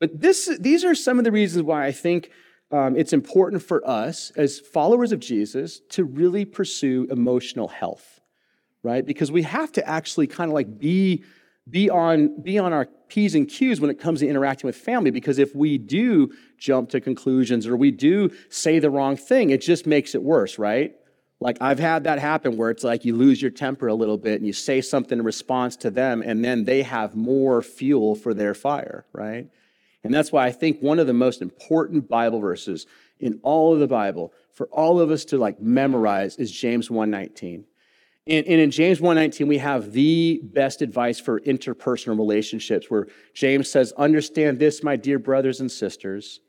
but 0.00 0.20
this, 0.20 0.50
these 0.58 0.84
are 0.84 0.94
some 0.94 1.18
of 1.18 1.24
the 1.24 1.32
reasons 1.32 1.62
why 1.62 1.86
I 1.86 1.92
think 1.92 2.30
um, 2.70 2.96
it's 2.96 3.12
important 3.12 3.62
for 3.62 3.86
us 3.88 4.32
as 4.36 4.58
followers 4.58 5.12
of 5.12 5.20
Jesus 5.20 5.80
to 5.90 6.04
really 6.04 6.44
pursue 6.44 7.06
emotional 7.10 7.68
health, 7.68 8.20
right? 8.82 9.04
Because 9.06 9.30
we 9.30 9.42
have 9.42 9.70
to 9.72 9.88
actually 9.88 10.26
kind 10.26 10.50
of 10.50 10.54
like 10.54 10.78
be, 10.78 11.22
be, 11.68 11.88
on, 11.88 12.40
be 12.42 12.58
on 12.58 12.72
our 12.72 12.86
P's 13.08 13.34
and 13.34 13.48
Q's 13.48 13.80
when 13.80 13.90
it 13.90 13.98
comes 13.98 14.20
to 14.20 14.28
interacting 14.28 14.66
with 14.66 14.76
family. 14.76 15.10
Because 15.10 15.38
if 15.38 15.54
we 15.54 15.78
do 15.78 16.32
jump 16.58 16.90
to 16.90 17.00
conclusions 17.00 17.66
or 17.66 17.76
we 17.76 17.90
do 17.90 18.30
say 18.48 18.78
the 18.78 18.90
wrong 18.90 19.16
thing, 19.16 19.50
it 19.50 19.60
just 19.60 19.86
makes 19.86 20.14
it 20.14 20.22
worse, 20.22 20.58
right? 20.58 20.94
Like 21.40 21.58
I've 21.60 21.78
had 21.78 22.04
that 22.04 22.18
happen 22.18 22.56
where 22.56 22.70
it's 22.70 22.84
like 22.84 23.04
you 23.04 23.14
lose 23.14 23.42
your 23.42 23.50
temper 23.50 23.86
a 23.86 23.94
little 23.94 24.16
bit 24.16 24.36
and 24.36 24.46
you 24.46 24.52
say 24.52 24.80
something 24.80 25.18
in 25.18 25.24
response 25.24 25.76
to 25.76 25.90
them, 25.90 26.22
and 26.24 26.44
then 26.44 26.64
they 26.64 26.82
have 26.82 27.14
more 27.14 27.60
fuel 27.60 28.14
for 28.14 28.32
their 28.32 28.54
fire, 28.54 29.04
right? 29.12 29.48
And 30.02 30.12
that's 30.12 30.32
why 30.32 30.46
I 30.46 30.52
think 30.52 30.80
one 30.80 30.98
of 30.98 31.06
the 31.06 31.12
most 31.12 31.42
important 31.42 32.08
Bible 32.08 32.40
verses 32.40 32.86
in 33.20 33.40
all 33.42 33.72
of 33.72 33.80
the 33.80 33.86
Bible 33.86 34.32
for 34.52 34.66
all 34.68 35.00
of 35.00 35.10
us 35.10 35.24
to 35.26 35.38
like 35.38 35.60
memorize 35.60 36.36
is 36.36 36.50
James 36.50 36.88
1:19. 36.88 37.64
And, 38.26 38.46
and 38.46 38.60
in 38.60 38.70
James 38.70 39.00
1:19 39.00 39.46
we 39.46 39.58
have 39.58 39.92
the 39.92 40.40
best 40.42 40.82
advice 40.82 41.20
for 41.20 41.40
interpersonal 41.40 42.16
relationships 42.18 42.90
where 42.90 43.08
James 43.34 43.68
says, 43.68 43.92
"Understand 43.92 44.58
this, 44.58 44.82
my 44.82 44.96
dear 44.96 45.18
brothers 45.18 45.60
and 45.60 45.70
sisters, 45.70 46.40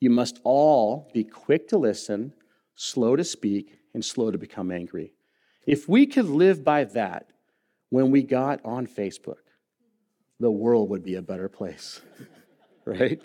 you 0.00 0.10
must 0.10 0.40
all 0.44 1.10
be 1.12 1.24
quick 1.24 1.68
to 1.68 1.78
listen, 1.78 2.32
slow 2.76 3.16
to 3.16 3.24
speak, 3.24 3.78
and 3.94 4.04
slow 4.04 4.30
to 4.30 4.38
become 4.38 4.70
angry." 4.70 5.12
If 5.66 5.88
we 5.88 6.06
could 6.06 6.26
live 6.26 6.64
by 6.64 6.84
that 6.84 7.30
when 7.90 8.10
we 8.10 8.22
got 8.22 8.60
on 8.64 8.86
Facebook, 8.86 9.44
the 10.40 10.50
world 10.50 10.88
would 10.88 11.02
be 11.02 11.16
a 11.16 11.22
better 11.22 11.48
place 11.48 12.00
right? 12.88 13.20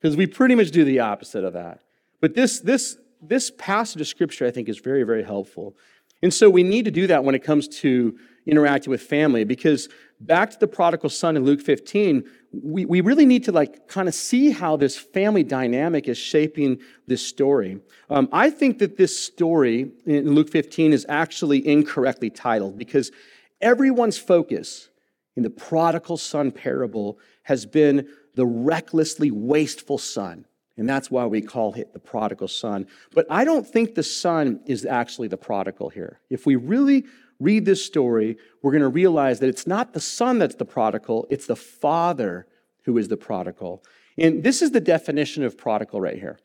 Because 0.00 0.16
we 0.16 0.26
pretty 0.26 0.54
much 0.54 0.70
do 0.70 0.84
the 0.84 1.00
opposite 1.00 1.44
of 1.44 1.52
that. 1.54 1.82
But 2.20 2.34
this, 2.34 2.60
this, 2.60 2.96
this 3.20 3.50
passage 3.50 4.00
of 4.00 4.06
scripture, 4.06 4.46
I 4.46 4.50
think, 4.50 4.68
is 4.68 4.78
very, 4.78 5.02
very 5.02 5.24
helpful. 5.24 5.76
And 6.22 6.32
so 6.34 6.50
we 6.50 6.62
need 6.62 6.84
to 6.84 6.90
do 6.90 7.06
that 7.06 7.24
when 7.24 7.34
it 7.34 7.44
comes 7.44 7.68
to 7.80 8.18
interacting 8.46 8.90
with 8.90 9.02
family, 9.02 9.44
because 9.44 9.88
back 10.20 10.50
to 10.50 10.58
the 10.58 10.66
prodigal 10.66 11.10
son 11.10 11.36
in 11.36 11.44
Luke 11.44 11.60
15, 11.60 12.24
we, 12.52 12.84
we 12.86 13.00
really 13.00 13.26
need 13.26 13.44
to 13.44 13.52
like 13.52 13.88
kind 13.88 14.08
of 14.08 14.14
see 14.14 14.50
how 14.50 14.76
this 14.76 14.96
family 14.96 15.44
dynamic 15.44 16.08
is 16.08 16.18
shaping 16.18 16.78
this 17.06 17.24
story. 17.24 17.78
Um, 18.10 18.28
I 18.32 18.50
think 18.50 18.78
that 18.78 18.96
this 18.96 19.18
story 19.18 19.90
in 20.06 20.34
Luke 20.34 20.50
15 20.50 20.92
is 20.92 21.06
actually 21.08 21.66
incorrectly 21.66 22.30
titled 22.30 22.78
because 22.78 23.12
everyone's 23.60 24.18
focus 24.18 24.88
in 25.36 25.42
the 25.42 25.50
prodigal 25.50 26.16
son 26.16 26.50
parable 26.50 27.18
has 27.44 27.64
been 27.64 28.08
the 28.34 28.46
recklessly 28.46 29.30
wasteful 29.30 29.98
son. 29.98 30.46
And 30.78 30.88
that's 30.88 31.10
why 31.10 31.26
we 31.26 31.42
call 31.42 31.74
it 31.74 31.92
the 31.92 31.98
prodigal 31.98 32.48
son. 32.48 32.86
But 33.12 33.26
I 33.28 33.44
don't 33.44 33.66
think 33.66 33.94
the 33.94 34.02
son 34.02 34.60
is 34.66 34.86
actually 34.86 35.28
the 35.28 35.36
prodigal 35.36 35.90
here. 35.90 36.20
If 36.30 36.46
we 36.46 36.56
really 36.56 37.04
read 37.40 37.64
this 37.64 37.84
story, 37.84 38.36
we're 38.62 38.72
going 38.72 38.82
to 38.82 38.88
realize 38.88 39.40
that 39.40 39.48
it's 39.48 39.66
not 39.66 39.92
the 39.92 40.00
son 40.00 40.38
that's 40.38 40.54
the 40.54 40.64
prodigal, 40.64 41.26
it's 41.30 41.46
the 41.46 41.56
father 41.56 42.46
who 42.84 42.96
is 42.96 43.08
the 43.08 43.16
prodigal. 43.16 43.84
And 44.16 44.42
this 44.42 44.62
is 44.62 44.70
the 44.70 44.80
definition 44.80 45.44
of 45.44 45.58
prodigal 45.58 46.00
right 46.00 46.18
here. 46.18 46.38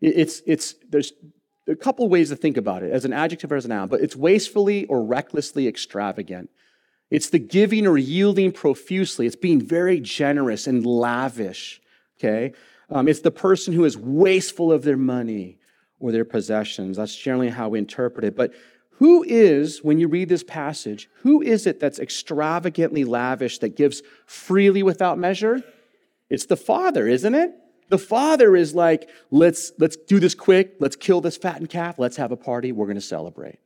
It's, 0.00 0.40
it's, 0.46 0.74
there's 0.88 1.12
a 1.66 1.76
couple 1.76 2.08
ways 2.08 2.30
to 2.30 2.36
think 2.36 2.56
about 2.56 2.82
it 2.82 2.92
as 2.92 3.04
an 3.04 3.12
adjective 3.12 3.52
or 3.52 3.56
as 3.56 3.64
a 3.64 3.68
noun, 3.68 3.88
but 3.88 4.00
it's 4.00 4.16
wastefully 4.16 4.86
or 4.86 5.04
recklessly 5.04 5.68
extravagant. 5.68 6.50
It's 7.10 7.28
the 7.28 7.38
giving 7.38 7.86
or 7.86 7.98
yielding 7.98 8.52
profusely. 8.52 9.26
It's 9.26 9.36
being 9.36 9.60
very 9.60 10.00
generous 10.00 10.66
and 10.66 10.86
lavish, 10.86 11.80
okay? 12.18 12.52
Um, 12.90 13.08
it's 13.08 13.20
the 13.20 13.30
person 13.30 13.72
who 13.72 13.84
is 13.84 13.96
wasteful 13.96 14.72
of 14.72 14.82
their 14.82 14.96
money 14.96 15.58
or 16.00 16.12
their 16.12 16.24
possessions. 16.24 16.96
That's 16.96 17.14
generally 17.14 17.50
how 17.50 17.68
we 17.68 17.78
interpret 17.78 18.24
it. 18.24 18.36
But 18.36 18.52
who 18.92 19.22
is, 19.22 19.82
when 19.82 19.98
you 19.98 20.08
read 20.08 20.28
this 20.28 20.44
passage, 20.44 21.08
who 21.22 21.40
is 21.40 21.66
it 21.66 21.80
that's 21.80 21.98
extravagantly 21.98 23.04
lavish, 23.04 23.58
that 23.58 23.76
gives 23.76 24.02
freely 24.26 24.82
without 24.82 25.18
measure? 25.18 25.62
It's 26.28 26.46
the 26.46 26.56
Father, 26.56 27.06
isn't 27.08 27.34
it? 27.34 27.52
The 27.88 27.98
Father 27.98 28.54
is 28.54 28.74
like, 28.74 29.08
let's, 29.30 29.72
let's 29.78 29.96
do 29.96 30.20
this 30.20 30.34
quick. 30.34 30.76
Let's 30.80 30.96
kill 30.96 31.20
this 31.20 31.36
fattened 31.36 31.70
calf. 31.70 31.98
Let's 31.98 32.16
have 32.16 32.30
a 32.30 32.36
party. 32.36 32.72
We're 32.72 32.86
going 32.86 32.96
to 32.96 33.00
celebrate, 33.00 33.58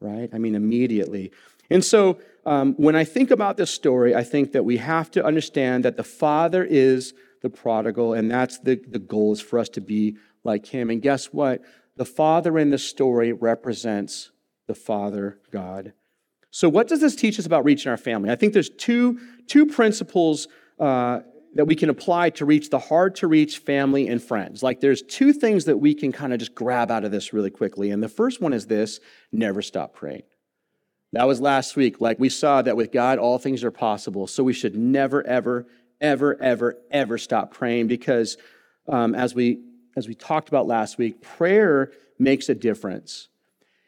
right? 0.00 0.28
I 0.32 0.38
mean, 0.38 0.54
immediately. 0.54 1.32
And 1.70 1.84
so 1.84 2.18
um, 2.44 2.74
when 2.74 2.94
I 2.94 3.04
think 3.04 3.30
about 3.30 3.56
this 3.56 3.70
story, 3.70 4.14
I 4.14 4.22
think 4.22 4.52
that 4.52 4.64
we 4.64 4.76
have 4.76 5.10
to 5.12 5.24
understand 5.24 5.84
that 5.84 5.96
the 5.96 6.04
father 6.04 6.64
is 6.64 7.12
the 7.42 7.50
prodigal, 7.50 8.14
and 8.14 8.30
that's 8.30 8.58
the, 8.58 8.80
the 8.88 8.98
goal 8.98 9.32
is 9.32 9.40
for 9.40 9.58
us 9.58 9.68
to 9.70 9.80
be 9.80 10.16
like 10.44 10.66
him. 10.66 10.90
And 10.90 11.02
guess 11.02 11.26
what? 11.26 11.62
The 11.96 12.04
father 12.04 12.58
in 12.58 12.70
the 12.70 12.78
story 12.78 13.32
represents 13.32 14.30
the 14.66 14.74
Father 14.74 15.38
God. 15.50 15.92
So, 16.50 16.68
what 16.68 16.88
does 16.88 17.00
this 17.00 17.16
teach 17.16 17.38
us 17.38 17.46
about 17.46 17.64
reaching 17.64 17.90
our 17.90 17.96
family? 17.96 18.30
I 18.30 18.36
think 18.36 18.52
there's 18.52 18.70
two, 18.70 19.20
two 19.46 19.66
principles 19.66 20.48
uh, 20.78 21.20
that 21.54 21.66
we 21.66 21.74
can 21.74 21.90
apply 21.90 22.30
to 22.30 22.44
reach 22.44 22.70
the 22.70 22.78
hard 22.78 23.14
to 23.16 23.26
reach 23.26 23.58
family 23.58 24.08
and 24.08 24.22
friends. 24.22 24.62
Like, 24.62 24.80
there's 24.80 25.02
two 25.02 25.32
things 25.32 25.66
that 25.66 25.78
we 25.78 25.94
can 25.94 26.12
kind 26.12 26.32
of 26.32 26.38
just 26.38 26.54
grab 26.54 26.90
out 26.90 27.04
of 27.04 27.10
this 27.10 27.32
really 27.32 27.50
quickly. 27.50 27.90
And 27.90 28.02
the 28.02 28.08
first 28.08 28.40
one 28.40 28.52
is 28.52 28.66
this 28.66 29.00
never 29.32 29.62
stop 29.62 29.94
praying. 29.94 30.22
That 31.12 31.26
was 31.26 31.40
last 31.40 31.76
week. 31.76 32.00
Like 32.00 32.18
we 32.18 32.28
saw 32.28 32.62
that 32.62 32.76
with 32.76 32.92
God, 32.92 33.18
all 33.18 33.38
things 33.38 33.64
are 33.64 33.70
possible. 33.70 34.26
So 34.26 34.42
we 34.42 34.52
should 34.52 34.76
never, 34.76 35.26
ever, 35.26 35.66
ever, 36.00 36.40
ever, 36.40 36.76
ever 36.90 37.18
stop 37.18 37.52
praying 37.52 37.86
because 37.88 38.36
um, 38.88 39.14
as 39.14 39.34
we 39.34 39.60
as 39.96 40.06
we 40.06 40.14
talked 40.14 40.48
about 40.48 40.66
last 40.66 40.98
week, 40.98 41.22
prayer 41.22 41.90
makes 42.18 42.50
a 42.50 42.54
difference. 42.54 43.28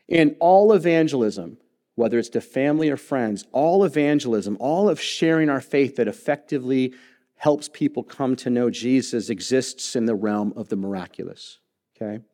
In 0.08 0.36
all 0.40 0.72
evangelism, 0.72 1.58
whether 1.96 2.18
it's 2.18 2.30
to 2.30 2.40
family 2.40 2.88
or 2.88 2.96
friends, 2.96 3.44
all 3.52 3.84
evangelism, 3.84 4.56
all 4.58 4.88
of 4.88 4.98
sharing 4.98 5.50
our 5.50 5.60
faith 5.60 5.96
that 5.96 6.08
effectively 6.08 6.94
helps 7.36 7.68
people 7.68 8.02
come 8.02 8.36
to 8.36 8.48
know 8.48 8.70
Jesus 8.70 9.28
exists 9.28 9.96
in 9.96 10.06
the 10.06 10.14
realm 10.14 10.54
of 10.56 10.70
the 10.70 10.76
miraculous. 10.76 11.58
Okay? 11.94 12.24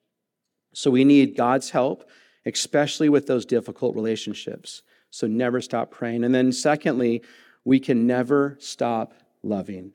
So 0.72 0.92
we 0.92 1.04
need 1.04 1.37
God's 1.37 1.70
help 1.70 2.08
especially 2.46 3.08
with 3.08 3.26
those 3.26 3.46
difficult 3.46 3.94
relationships. 3.94 4.82
So 5.10 5.26
never 5.26 5.60
stop 5.60 5.90
praying. 5.90 6.24
And 6.24 6.34
then, 6.34 6.52
secondly, 6.52 7.22
we 7.64 7.80
can 7.80 8.06
never 8.06 8.56
stop 8.60 9.14
loving. 9.44 9.92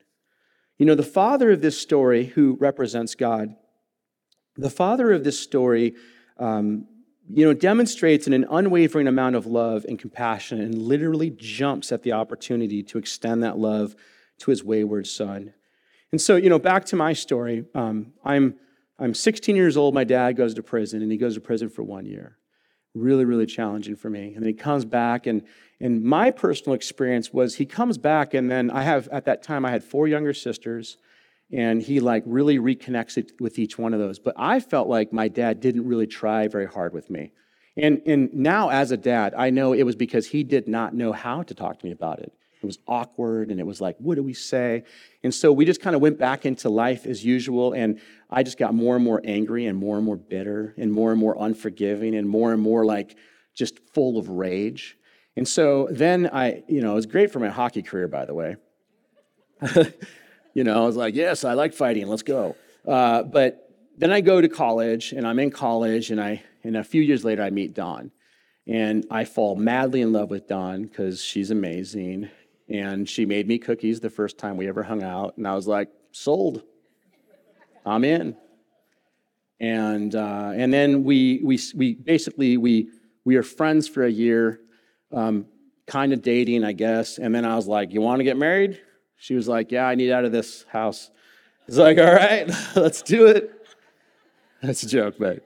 You 0.78 0.86
know, 0.86 0.94
the 0.94 1.02
father 1.02 1.50
of 1.50 1.60
this 1.60 1.78
story, 1.78 2.26
who 2.26 2.56
represents 2.60 3.14
God, 3.14 3.54
the 4.56 4.70
father 4.70 5.12
of 5.12 5.24
this 5.24 5.38
story, 5.38 5.94
um, 6.38 6.86
you 7.28 7.44
know, 7.44 7.52
demonstrates 7.52 8.26
an 8.26 8.44
unwavering 8.50 9.06
amount 9.06 9.36
of 9.36 9.46
love 9.46 9.84
and 9.84 9.98
compassion 9.98 10.60
and 10.60 10.76
literally 10.76 11.30
jumps 11.30 11.92
at 11.92 12.02
the 12.02 12.12
opportunity 12.12 12.82
to 12.82 12.98
extend 12.98 13.42
that 13.42 13.58
love 13.58 13.94
to 14.38 14.50
his 14.50 14.64
wayward 14.64 15.06
son. 15.06 15.52
And 16.12 16.20
so, 16.20 16.36
you 16.36 16.50
know, 16.50 16.58
back 16.58 16.86
to 16.86 16.96
my 16.96 17.12
story. 17.12 17.66
Um, 17.74 18.14
I'm, 18.24 18.56
I'm 18.98 19.14
16 19.14 19.54
years 19.54 19.76
old. 19.76 19.94
My 19.94 20.04
dad 20.04 20.36
goes 20.36 20.54
to 20.54 20.62
prison, 20.62 21.02
and 21.02 21.12
he 21.12 21.18
goes 21.18 21.34
to 21.34 21.40
prison 21.40 21.68
for 21.68 21.82
one 21.82 22.06
year 22.06 22.39
really, 22.94 23.24
really 23.24 23.46
challenging 23.46 23.96
for 23.96 24.10
me. 24.10 24.34
And 24.34 24.42
then 24.42 24.48
he 24.48 24.54
comes 24.54 24.84
back, 24.84 25.26
and, 25.26 25.42
and 25.80 26.02
my 26.02 26.30
personal 26.30 26.74
experience 26.74 27.32
was 27.32 27.54
he 27.54 27.66
comes 27.66 27.98
back, 27.98 28.34
and 28.34 28.50
then 28.50 28.70
I 28.70 28.82
have, 28.82 29.08
at 29.08 29.24
that 29.26 29.42
time, 29.42 29.64
I 29.64 29.70
had 29.70 29.84
four 29.84 30.08
younger 30.08 30.34
sisters, 30.34 30.96
And 31.52 31.82
he 31.82 32.00
like 32.00 32.22
really 32.26 32.58
reconnects 32.58 33.16
it 33.16 33.32
with 33.40 33.58
each 33.58 33.78
one 33.78 33.92
of 33.92 34.00
those. 34.00 34.18
But 34.18 34.34
I 34.36 34.60
felt 34.60 34.88
like 34.88 35.12
my 35.12 35.28
dad 35.28 35.60
didn't 35.60 35.86
really 35.86 36.06
try 36.06 36.48
very 36.48 36.66
hard 36.66 36.92
with 36.92 37.10
me. 37.10 37.32
And, 37.76 38.02
and 38.06 38.32
now, 38.34 38.68
as 38.68 38.90
a 38.90 38.96
dad, 38.96 39.34
I 39.36 39.50
know 39.50 39.72
it 39.72 39.84
was 39.84 39.96
because 39.96 40.28
he 40.28 40.44
did 40.44 40.68
not 40.68 40.94
know 40.94 41.12
how 41.12 41.42
to 41.42 41.54
talk 41.54 41.78
to 41.78 41.86
me 41.86 41.92
about 41.92 42.20
it. 42.20 42.32
It 42.62 42.66
was 42.66 42.78
awkward 42.86 43.50
and 43.50 43.58
it 43.58 43.66
was 43.66 43.80
like, 43.80 43.96
what 43.98 44.16
do 44.16 44.22
we 44.22 44.34
say? 44.34 44.84
And 45.22 45.34
so 45.34 45.52
we 45.52 45.64
just 45.64 45.80
kind 45.80 45.96
of 45.96 46.02
went 46.02 46.18
back 46.18 46.44
into 46.44 46.68
life 46.68 47.06
as 47.06 47.24
usual. 47.24 47.72
And 47.72 48.00
I 48.28 48.42
just 48.42 48.58
got 48.58 48.74
more 48.74 48.96
and 48.96 49.04
more 49.04 49.20
angry 49.24 49.66
and 49.66 49.78
more 49.78 49.96
and 49.96 50.04
more 50.04 50.16
bitter 50.16 50.74
and 50.76 50.92
more 50.92 51.10
and 51.10 51.20
more 51.20 51.36
unforgiving 51.38 52.14
and 52.14 52.28
more 52.28 52.52
and 52.52 52.60
more 52.60 52.84
like 52.84 53.16
just 53.54 53.78
full 53.94 54.18
of 54.18 54.28
rage. 54.28 54.96
And 55.36 55.46
so 55.46 55.88
then 55.90 56.28
I, 56.32 56.62
you 56.68 56.82
know, 56.82 56.92
it 56.92 56.96
was 56.96 57.06
great 57.06 57.32
for 57.32 57.38
my 57.38 57.48
hockey 57.48 57.82
career, 57.82 58.08
by 58.08 58.24
the 58.24 58.34
way. 58.34 58.56
you 60.54 60.64
know, 60.64 60.82
I 60.82 60.86
was 60.86 60.96
like, 60.96 61.14
yes, 61.14 61.44
I 61.44 61.54
like 61.54 61.72
fighting, 61.72 62.06
let's 62.08 62.22
go. 62.22 62.56
Uh, 62.86 63.22
but 63.22 63.70
then 63.96 64.10
I 64.10 64.20
go 64.20 64.40
to 64.40 64.48
college 64.48 65.12
and 65.12 65.26
I'm 65.26 65.38
in 65.38 65.50
college 65.50 66.10
and 66.10 66.20
I, 66.20 66.42
and 66.64 66.76
a 66.76 66.84
few 66.84 67.02
years 67.02 67.24
later, 67.24 67.42
I 67.42 67.50
meet 67.50 67.74
Dawn. 67.74 68.10
And 68.66 69.06
I 69.10 69.24
fall 69.24 69.56
madly 69.56 70.00
in 70.00 70.12
love 70.12 70.30
with 70.30 70.46
Dawn 70.46 70.82
because 70.82 71.22
she's 71.22 71.50
amazing. 71.50 72.30
And 72.70 73.08
she 73.08 73.26
made 73.26 73.48
me 73.48 73.58
cookies 73.58 73.98
the 74.00 74.10
first 74.10 74.38
time 74.38 74.56
we 74.56 74.68
ever 74.68 74.84
hung 74.84 75.02
out. 75.02 75.36
And 75.36 75.46
I 75.46 75.54
was 75.56 75.66
like, 75.66 75.88
sold. 76.12 76.62
I'm 77.84 78.04
in. 78.04 78.36
And, 79.58 80.14
uh, 80.14 80.52
and 80.54 80.72
then 80.72 81.02
we, 81.02 81.40
we, 81.42 81.58
we 81.74 81.94
basically, 81.94 82.56
we, 82.56 82.88
we 83.24 83.36
are 83.36 83.42
friends 83.42 83.88
for 83.88 84.04
a 84.04 84.10
year, 84.10 84.60
um, 85.12 85.46
kind 85.86 86.12
of 86.12 86.22
dating, 86.22 86.64
I 86.64 86.72
guess. 86.72 87.18
And 87.18 87.34
then 87.34 87.44
I 87.44 87.56
was 87.56 87.66
like, 87.66 87.92
you 87.92 88.00
want 88.00 88.20
to 88.20 88.24
get 88.24 88.36
married? 88.36 88.80
She 89.16 89.34
was 89.34 89.48
like, 89.48 89.72
yeah, 89.72 89.86
I 89.86 89.96
need 89.96 90.12
out 90.12 90.24
of 90.24 90.32
this 90.32 90.64
house. 90.68 91.10
It's 91.66 91.76
like, 91.76 91.98
all 91.98 92.14
right, 92.14 92.48
let's 92.76 93.02
do 93.02 93.26
it. 93.26 93.52
That's 94.62 94.82
a 94.82 94.88
joke, 94.88 95.16
but 95.18 95.44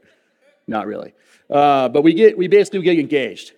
not 0.66 0.86
really. 0.86 1.14
Uh, 1.50 1.88
but 1.88 2.02
we 2.02 2.14
get, 2.14 2.36
we 2.36 2.48
basically 2.48 2.82
get 2.82 2.98
engaged. 2.98 3.52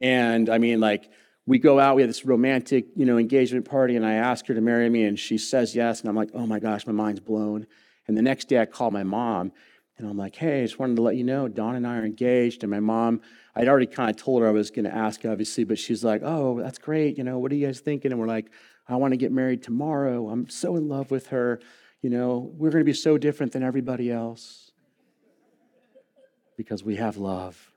And 0.00 0.48
I 0.48 0.58
mean, 0.58 0.80
like, 0.80 1.10
we 1.46 1.58
go 1.58 1.80
out, 1.80 1.96
we 1.96 2.02
have 2.02 2.08
this 2.08 2.24
romantic, 2.24 2.86
you 2.94 3.04
know, 3.04 3.18
engagement 3.18 3.68
party, 3.68 3.96
and 3.96 4.06
I 4.06 4.14
ask 4.14 4.46
her 4.46 4.54
to 4.54 4.60
marry 4.60 4.88
me, 4.88 5.04
and 5.04 5.18
she 5.18 5.38
says 5.38 5.74
yes, 5.74 6.00
and 6.00 6.08
I'm 6.08 6.16
like, 6.16 6.30
oh 6.34 6.46
my 6.46 6.58
gosh, 6.58 6.86
my 6.86 6.92
mind's 6.92 7.20
blown. 7.20 7.66
And 8.06 8.16
the 8.16 8.22
next 8.22 8.48
day 8.48 8.60
I 8.60 8.66
call 8.66 8.90
my 8.90 9.02
mom, 9.02 9.52
and 9.98 10.08
I'm 10.08 10.16
like, 10.16 10.36
hey, 10.36 10.60
I 10.60 10.64
just 10.64 10.78
wanted 10.78 10.96
to 10.96 11.02
let 11.02 11.16
you 11.16 11.24
know, 11.24 11.48
Don 11.48 11.76
and 11.76 11.86
I 11.86 11.98
are 11.98 12.04
engaged. 12.04 12.64
And 12.64 12.70
my 12.70 12.80
mom, 12.80 13.20
I'd 13.54 13.68
already 13.68 13.86
kind 13.86 14.10
of 14.10 14.16
told 14.16 14.42
her 14.42 14.48
I 14.48 14.52
was 14.52 14.70
going 14.70 14.84
to 14.84 14.94
ask, 14.94 15.24
obviously, 15.24 15.64
but 15.64 15.78
she's 15.78 16.02
like, 16.02 16.22
oh, 16.24 16.60
that's 16.60 16.78
great. 16.78 17.18
You 17.18 17.24
know, 17.24 17.38
what 17.38 17.52
are 17.52 17.54
you 17.54 17.66
guys 17.66 17.80
thinking? 17.80 18.10
And 18.10 18.20
we're 18.20 18.26
like, 18.26 18.50
I 18.88 18.96
want 18.96 19.12
to 19.12 19.16
get 19.16 19.30
married 19.30 19.62
tomorrow. 19.62 20.28
I'm 20.28 20.48
so 20.48 20.76
in 20.76 20.88
love 20.88 21.10
with 21.10 21.28
her. 21.28 21.60
You 22.00 22.10
know, 22.10 22.50
we're 22.56 22.70
going 22.70 22.80
to 22.80 22.84
be 22.84 22.94
so 22.94 23.16
different 23.18 23.52
than 23.52 23.62
everybody 23.62 24.10
else 24.10 24.72
because 26.56 26.82
we 26.82 26.96
have 26.96 27.16
love. 27.16 27.72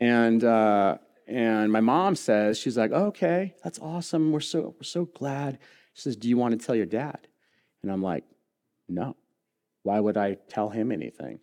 And, 0.00 0.44
uh, 0.44 0.98
and 1.26 1.72
my 1.72 1.80
mom 1.80 2.14
says, 2.14 2.58
she's 2.58 2.76
like, 2.76 2.92
okay, 2.92 3.54
that's 3.64 3.78
awesome. 3.80 4.32
We're 4.32 4.40
so, 4.40 4.74
we're 4.78 4.84
so 4.84 5.06
glad. 5.06 5.58
She 5.94 6.02
says, 6.02 6.16
do 6.16 6.28
you 6.28 6.36
want 6.36 6.58
to 6.58 6.64
tell 6.64 6.76
your 6.76 6.86
dad? 6.86 7.26
And 7.82 7.90
I'm 7.90 8.02
like, 8.02 8.24
no. 8.88 9.16
Why 9.82 9.98
would 9.98 10.16
I 10.16 10.34
tell 10.48 10.68
him 10.68 10.92
anything? 10.92 11.40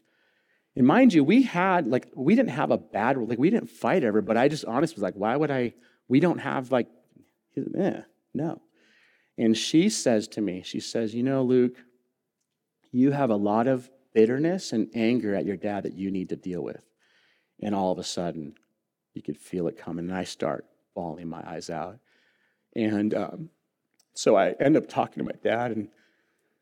And 0.76 0.88
mind 0.88 1.14
you, 1.14 1.24
we 1.24 1.44
had, 1.44 1.88
like, 1.88 2.08
we 2.16 2.36
didn't 2.36 2.50
have 2.50 2.72
a 2.72 2.78
bad, 2.78 3.18
like, 3.18 3.38
we 3.38 3.50
didn't 3.50 3.70
fight 3.70 4.04
ever, 4.04 4.22
but 4.22 4.38
I 4.38 4.48
just 4.48 4.66
honestly 4.66 4.96
was 4.96 5.04
like, 5.04 5.14
why 5.16 5.36
would 5.36 5.52
I, 5.52 5.74
we 6.08 6.20
don't 6.20 6.40
have, 6.40 6.72
like, 6.72 6.88
eh, 7.78 8.02
no. 8.34 8.62
And 9.38 9.58
she 9.58 9.90
says 9.90 10.28
to 10.30 10.42
me, 10.42 10.64
she 10.64 10.80
says, 10.80 11.14
you 11.14 11.24
know, 11.24 11.44
Luke, 11.44 11.76
you 12.92 13.12
have 13.12 13.30
a 13.30 13.36
lot 13.36 13.68
of 13.68 13.90
bitterness 14.14 14.74
and 14.74 14.90
anger 14.94 15.36
at 15.36 15.46
your 15.46 15.58
dad 15.58 15.84
that 15.84 15.94
you 15.94 16.12
need 16.12 16.30
to 16.30 16.36
deal 16.36 16.62
with. 16.62 16.84
And 17.62 17.74
all 17.74 17.92
of 17.92 18.00
a 18.00 18.04
sudden, 18.04 18.56
you 19.14 19.22
could 19.22 19.38
feel 19.38 19.68
it 19.68 19.78
coming. 19.78 20.10
And 20.10 20.18
I 20.18 20.24
start 20.24 20.66
bawling 20.94 21.28
my 21.28 21.44
eyes 21.46 21.70
out. 21.70 22.00
And 22.76 23.14
um, 23.14 23.50
so 24.14 24.36
I 24.36 24.52
end 24.60 24.78
up 24.78 24.88
talking 24.88 25.20
to 25.20 25.24
my 25.24 25.38
dad, 25.44 25.72
and 25.72 25.90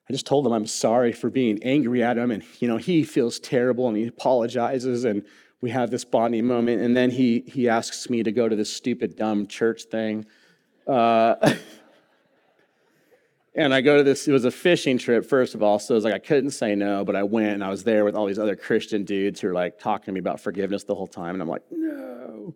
I 0.09 0.13
just 0.13 0.25
told 0.25 0.45
him 0.45 0.53
I'm 0.53 0.67
sorry 0.67 1.11
for 1.11 1.29
being 1.29 1.61
angry 1.63 2.03
at 2.03 2.17
him. 2.17 2.31
And, 2.31 2.43
you 2.59 2.67
know, 2.67 2.77
he 2.77 3.03
feels 3.03 3.39
terrible 3.39 3.87
and 3.87 3.97
he 3.97 4.07
apologizes. 4.07 5.05
And 5.05 5.23
we 5.61 5.69
have 5.69 5.91
this 5.91 6.03
bonding 6.03 6.45
moment. 6.45 6.81
And 6.81 6.97
then 6.97 7.11
he, 7.11 7.43
he 7.47 7.69
asks 7.69 8.09
me 8.09 8.23
to 8.23 8.31
go 8.31 8.49
to 8.49 8.55
this 8.55 8.73
stupid, 8.73 9.15
dumb 9.15 9.47
church 9.47 9.83
thing. 9.83 10.25
Uh, 10.87 11.53
and 13.53 13.73
I 13.73 13.81
go 13.81 13.97
to 13.97 14.03
this, 14.03 14.27
it 14.27 14.31
was 14.31 14.45
a 14.45 14.51
fishing 14.51 14.97
trip, 14.97 15.25
first 15.25 15.55
of 15.55 15.61
all. 15.61 15.77
So 15.77 15.93
it 15.93 15.97
was 15.97 16.03
like 16.05 16.13
I 16.13 16.19
couldn't 16.19 16.51
say 16.51 16.73
no, 16.73 17.03
but 17.03 17.15
I 17.15 17.23
went 17.23 17.53
and 17.53 17.63
I 17.63 17.69
was 17.69 17.83
there 17.83 18.05
with 18.05 18.15
all 18.15 18.25
these 18.25 18.39
other 18.39 18.55
Christian 18.55 19.03
dudes 19.03 19.41
who 19.41 19.49
are 19.49 19.53
like 19.53 19.77
talking 19.77 20.05
to 20.05 20.11
me 20.13 20.19
about 20.19 20.39
forgiveness 20.39 20.83
the 20.85 20.95
whole 20.95 21.07
time. 21.07 21.35
And 21.35 21.41
I'm 21.41 21.49
like, 21.49 21.63
no. 21.69 22.55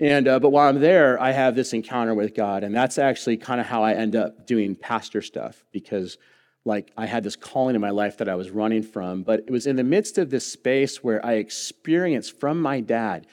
And, 0.00 0.26
uh, 0.26 0.40
but 0.40 0.50
while 0.50 0.68
I'm 0.68 0.80
there, 0.80 1.20
I 1.20 1.32
have 1.32 1.54
this 1.54 1.72
encounter 1.72 2.14
with 2.14 2.34
God. 2.34 2.64
And 2.64 2.74
that's 2.74 2.98
actually 2.98 3.36
kind 3.36 3.60
of 3.60 3.66
how 3.66 3.82
I 3.82 3.92
end 3.92 4.16
up 4.16 4.46
doing 4.46 4.74
pastor 4.74 5.22
stuff 5.22 5.62
because 5.72 6.16
like 6.64 6.90
I 6.96 7.04
had 7.04 7.22
this 7.22 7.36
calling 7.36 7.74
in 7.74 7.80
my 7.82 7.90
life 7.90 8.16
that 8.18 8.28
I 8.28 8.34
was 8.34 8.50
running 8.50 8.82
from. 8.82 9.22
But 9.22 9.40
it 9.40 9.50
was 9.50 9.66
in 9.66 9.76
the 9.76 9.84
midst 9.84 10.16
of 10.16 10.30
this 10.30 10.50
space 10.50 11.04
where 11.04 11.24
I 11.24 11.34
experienced 11.34 12.40
from 12.40 12.60
my 12.60 12.80
dad 12.80 13.26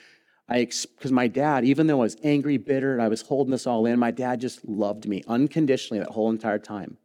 I 0.52 0.66
because 0.66 1.12
my 1.12 1.28
dad, 1.28 1.64
even 1.64 1.88
though 1.88 2.00
I 2.02 2.04
was 2.04 2.18
angry, 2.24 2.58
bitter, 2.58 2.94
and 2.94 3.02
I 3.02 3.08
was 3.08 3.22
holding 3.22 3.52
this 3.52 3.66
all 3.66 3.86
in, 3.86 3.98
my 3.98 4.12
dad 4.12 4.42
just 4.42 4.68
loved 4.68 5.08
me 5.08 5.24
unconditionally 5.28 6.00
that 6.00 6.10
whole 6.10 6.30
entire 6.30 6.60
time. 6.60 6.98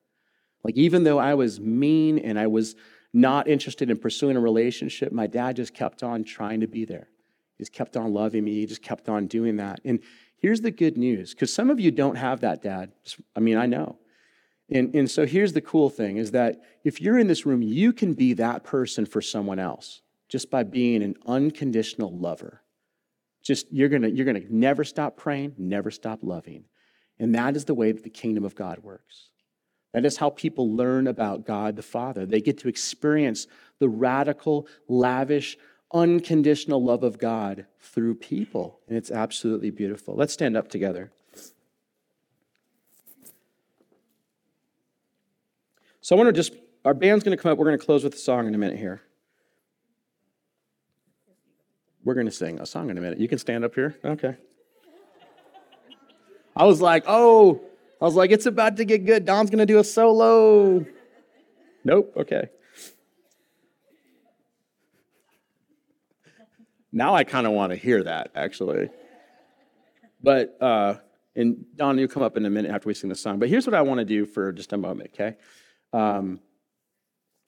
Like 0.65 0.77
even 0.77 1.05
though 1.05 1.19
I 1.19 1.35
was 1.35 1.61
mean 1.61 2.19
and 2.19 2.39
I 2.39 2.49
was 2.49 2.75
not 3.13 3.47
interested 3.47 3.89
in 3.89 3.99
pursuing 3.99 4.37
a 4.37 4.41
relationship, 4.41 5.13
my 5.13 5.29
dad 5.29 5.57
just 5.57 5.75
kept 5.75 6.03
on 6.03 6.25
trying 6.25 6.61
to 6.61 6.67
be 6.67 6.85
there. 6.85 7.09
He 7.57 7.63
just 7.63 7.73
kept 7.73 7.97
on 7.97 8.13
loving 8.13 8.45
me. 8.45 8.55
He 8.55 8.67
just 8.67 8.83
kept 8.83 9.09
on 9.09 9.29
doing 9.29 9.57
that. 9.57 9.81
And 9.85 10.01
here's 10.39 10.61
the 10.61 10.73
good 10.73 10.97
news, 10.97 11.31
because 11.31 11.53
some 11.55 11.71
of 11.71 11.79
you 11.79 11.93
don't 11.93 12.17
have 12.17 12.41
that 12.41 12.63
dad. 12.63 12.93
I 13.37 13.41
mean, 13.41 13.57
I 13.57 13.67
know. 13.67 13.99
And, 14.69 14.93
and 14.95 15.09
so 15.09 15.25
here's 15.25 15.53
the 15.53 15.61
cool 15.61 15.89
thing 15.89 16.17
is 16.17 16.33
that 16.33 16.61
if 16.83 17.01
you're 17.01 17.19
in 17.19 17.29
this 17.29 17.47
room, 17.47 17.63
you 17.63 17.93
can 17.93 18.15
be 18.15 18.33
that 18.35 18.65
person 18.65 19.07
for 19.07 19.23
someone 19.23 19.61
else 19.61 20.03
just 20.29 20.51
by 20.51 20.65
being 20.65 21.05
an 21.05 21.15
unconditional 21.27 22.11
lover. 22.11 22.63
Just 23.47 23.73
you're 23.73 23.89
gonna 23.89 24.09
you're 24.09 24.27
gonna 24.27 24.43
never 24.51 24.83
stop 24.85 25.17
praying, 25.17 25.55
never 25.57 25.91
stop 25.91 26.21
loving. 26.23 26.65
And 27.19 27.35
that 27.35 27.57
is 27.57 27.65
the 27.65 27.75
way 27.75 27.93
that 27.93 28.03
the 28.03 28.11
kingdom 28.11 28.45
of 28.45 28.55
God 28.55 28.81
works. 28.81 29.31
That 29.95 30.05
is 30.05 30.19
how 30.19 30.31
people 30.31 30.75
learn 30.75 31.07
about 31.07 31.47
God 31.47 31.77
the 31.77 31.83
Father. 31.83 32.27
They 32.27 32.41
get 32.41 32.59
to 32.59 32.69
experience 32.69 33.47
the 33.79 33.89
radical, 33.89 34.67
lavish, 34.89 35.57
unconditional 35.93 36.85
love 36.85 37.03
of 37.03 37.19
God 37.19 37.67
through 37.81 38.17
people. 38.17 38.81
And 38.89 38.97
it's 38.99 39.11
absolutely 39.11 39.71
beautiful. 39.71 40.15
Let's 40.15 40.35
stand 40.35 40.57
up 40.57 40.69
together. 40.69 41.13
So 46.03 46.15
I 46.15 46.19
want 46.19 46.29
to 46.29 46.33
just, 46.33 46.53
our 46.85 46.95
band's 46.95 47.25
going 47.25 47.37
to 47.37 47.43
come 47.43 47.53
up. 47.53 47.59
We're 47.59 47.65
going 47.65 47.79
to 47.79 47.85
close 47.85 48.05
with 48.05 48.15
a 48.15 48.19
song 48.19 48.47
in 48.47 48.55
a 48.55 48.59
minute 48.59 48.79
here. 48.79 49.01
We're 52.07 52.15
going 52.15 52.27
to 52.27 52.33
sing 52.33 52.61
a 52.61 52.67
song 52.67 52.89
in 52.89 52.97
a 52.99 53.01
minute. 53.01 53.19
You 53.19 53.27
can 53.27 53.39
stand 53.39 53.65
up 53.65 53.75
here. 53.75 53.97
Okay. 54.05 54.37
I 56.55 56.65
was 56.65 56.81
like, 56.81 57.03
oh, 57.09 57.61
I 58.01 58.05
was 58.05 58.15
like, 58.15 58.31
it's 58.31 58.47
about 58.47 58.77
to 58.77 58.85
get 58.85 59.05
good. 59.05 59.25
Don's 59.25 59.51
going 59.51 59.59
to 59.59 59.67
do 59.67 59.81
a 59.81 59.85
solo. 59.85 60.87
Nope. 61.83 62.13
Okay. 62.17 62.49
Now 66.93 67.17
I 67.17 67.25
kind 67.25 67.45
of 67.45 67.55
want 67.55 67.73
to 67.73 67.77
hear 67.77 68.05
that, 68.05 68.31
actually. 68.37 68.89
But, 70.23 70.57
uh, 70.61 70.95
and 71.35 71.65
Don, 71.75 71.99
you'll 71.99 72.07
come 72.07 72.23
up 72.23 72.37
in 72.37 72.47
a 72.47 72.51
minute 72.51 72.71
after 72.71 72.87
we 72.87 72.95
sing 72.95 73.11
the 73.11 73.17
song. 73.17 73.41
But 73.41 73.49
here's 73.49 73.67
what 73.67 73.75
I 73.75 73.83
want 73.83 73.99
to 73.99 74.05
do 74.05 74.27
for 74.27 74.53
just 74.53 74.73
a 74.73 74.77
moment, 74.77 75.11
okay? 75.13 75.37
Um, 75.93 76.39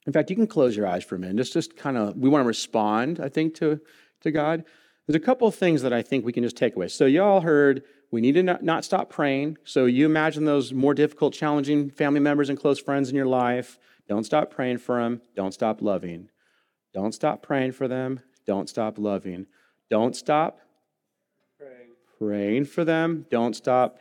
in 0.05 0.11
fact, 0.11 0.29
you 0.29 0.35
can 0.35 0.47
close 0.47 0.75
your 0.75 0.85
eyes 0.85 1.05
for 1.05 1.15
a 1.15 1.19
minute. 1.19 1.37
Just, 1.37 1.53
just 1.53 1.77
kind 1.77 1.95
of, 1.95 2.17
we 2.17 2.27
want 2.27 2.43
to 2.43 2.47
respond, 2.47 3.21
I 3.21 3.29
think, 3.29 3.55
to 3.55 3.79
to 4.21 4.31
God, 4.31 4.63
there's 5.07 5.15
a 5.15 5.19
couple 5.19 5.47
of 5.47 5.55
things 5.55 5.81
that 5.81 5.93
I 5.93 6.01
think 6.01 6.25
we 6.25 6.33
can 6.33 6.43
just 6.43 6.57
take 6.57 6.75
away. 6.75 6.87
So, 6.87 7.05
y'all 7.05 7.41
heard 7.41 7.83
we 8.11 8.21
need 8.21 8.33
to 8.33 8.43
not, 8.43 8.63
not 8.63 8.85
stop 8.85 9.09
praying. 9.09 9.57
So, 9.63 9.85
you 9.85 10.05
imagine 10.05 10.45
those 10.45 10.73
more 10.73 10.93
difficult, 10.93 11.33
challenging 11.33 11.89
family 11.89 12.19
members 12.19 12.49
and 12.49 12.59
close 12.59 12.79
friends 12.79 13.09
in 13.09 13.15
your 13.15 13.25
life. 13.25 13.79
Don't 14.07 14.23
stop 14.23 14.51
praying 14.51 14.79
for 14.79 14.99
them. 14.99 15.21
Don't 15.35 15.53
stop 15.53 15.81
loving. 15.81 16.29
Don't 16.93 17.13
stop 17.13 17.41
praying 17.41 17.73
for 17.73 17.87
them. 17.87 18.19
Don't 18.45 18.67
stop 18.67 18.97
loving. 18.97 19.45
Don't 19.89 20.15
stop 20.15 20.59
praying, 21.57 21.89
praying 22.17 22.65
for 22.65 22.83
them. 22.83 23.25
Don't 23.29 23.55
stop. 23.55 23.99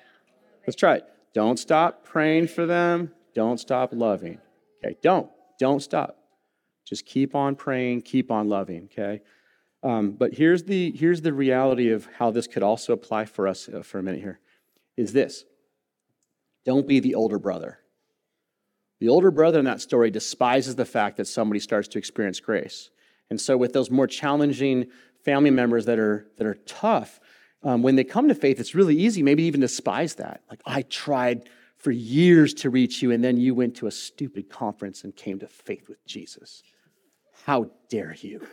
Let's 0.67 0.77
try 0.77 0.97
it. 0.97 1.05
Don't 1.35 1.59
stop 1.59 2.05
praying 2.05 2.49
for 2.49 2.67
them. 2.67 3.13
Don't 3.35 3.59
stop 3.61 3.91
loving. 3.93 4.39
Okay, 4.85 4.97
don't. 5.03 5.31
Don't 5.59 5.83
stop. 5.83 6.17
Just 6.87 7.05
keep 7.05 7.35
on 7.35 7.55
praying, 7.55 8.03
keep 8.03 8.31
on 8.31 8.49
loving, 8.49 8.85
okay? 8.85 9.21
Um, 9.83 10.13
but 10.13 10.35
here's 10.35 10.65
the, 10.65 10.91
here's 10.93 11.21
the 11.21 11.33
reality 11.33 11.91
of 11.91 12.09
how 12.19 12.31
this 12.31 12.47
could 12.47 12.63
also 12.63 12.93
apply 12.93 13.27
for 13.27 13.47
us 13.47 13.69
uh, 13.69 13.83
for 13.83 13.99
a 13.99 14.03
minute 14.03 14.21
here 14.21 14.41
is 14.97 15.13
this 15.13 15.45
don't 16.65 16.89
be 16.89 17.01
the 17.01 17.15
older 17.15 17.39
brother 17.39 17.79
The 19.01 19.09
older 19.09 19.31
brother 19.31 19.61
in 19.61 19.65
that 19.67 19.81
story 19.81 20.11
despises 20.11 20.75
the 20.75 20.85
fact 20.85 21.17
that 21.19 21.27
somebody 21.27 21.61
starts 21.61 21.89
to 21.89 21.99
experience 21.99 22.41
grace. 22.41 22.91
And 23.31 23.41
so, 23.41 23.57
with 23.57 23.73
those 23.73 23.91
more 23.91 24.07
challenging 24.07 24.87
family 25.25 25.51
members 25.51 25.85
that 25.87 25.99
are, 25.99 26.27
that 26.37 26.47
are 26.47 26.59
tough, 26.67 27.21
um, 27.63 27.83
when 27.83 27.97
they 27.97 28.05
come 28.05 28.29
to 28.29 28.35
faith, 28.35 28.59
it's 28.59 28.75
really 28.75 28.97
easy, 28.97 29.23
maybe 29.23 29.45
even 29.45 29.61
despise 29.61 30.15
that. 30.17 30.43
Like, 30.51 30.61
I 30.67 30.83
tried 30.83 31.49
for 31.77 31.91
years 31.93 32.55
to 32.55 32.71
reach 32.71 33.03
you, 33.03 33.13
and 33.13 33.23
then 33.23 33.37
you 33.37 33.55
went 33.55 33.77
to 33.77 33.87
a 33.87 33.91
stupid 33.91 34.49
conference 34.49 35.05
and 35.05 35.15
came 35.15 35.39
to 35.41 35.47
faith 35.47 35.89
with 35.89 36.05
Jesus. 36.07 36.63
How 37.45 37.71
dare 37.89 38.17
you? 38.21 38.47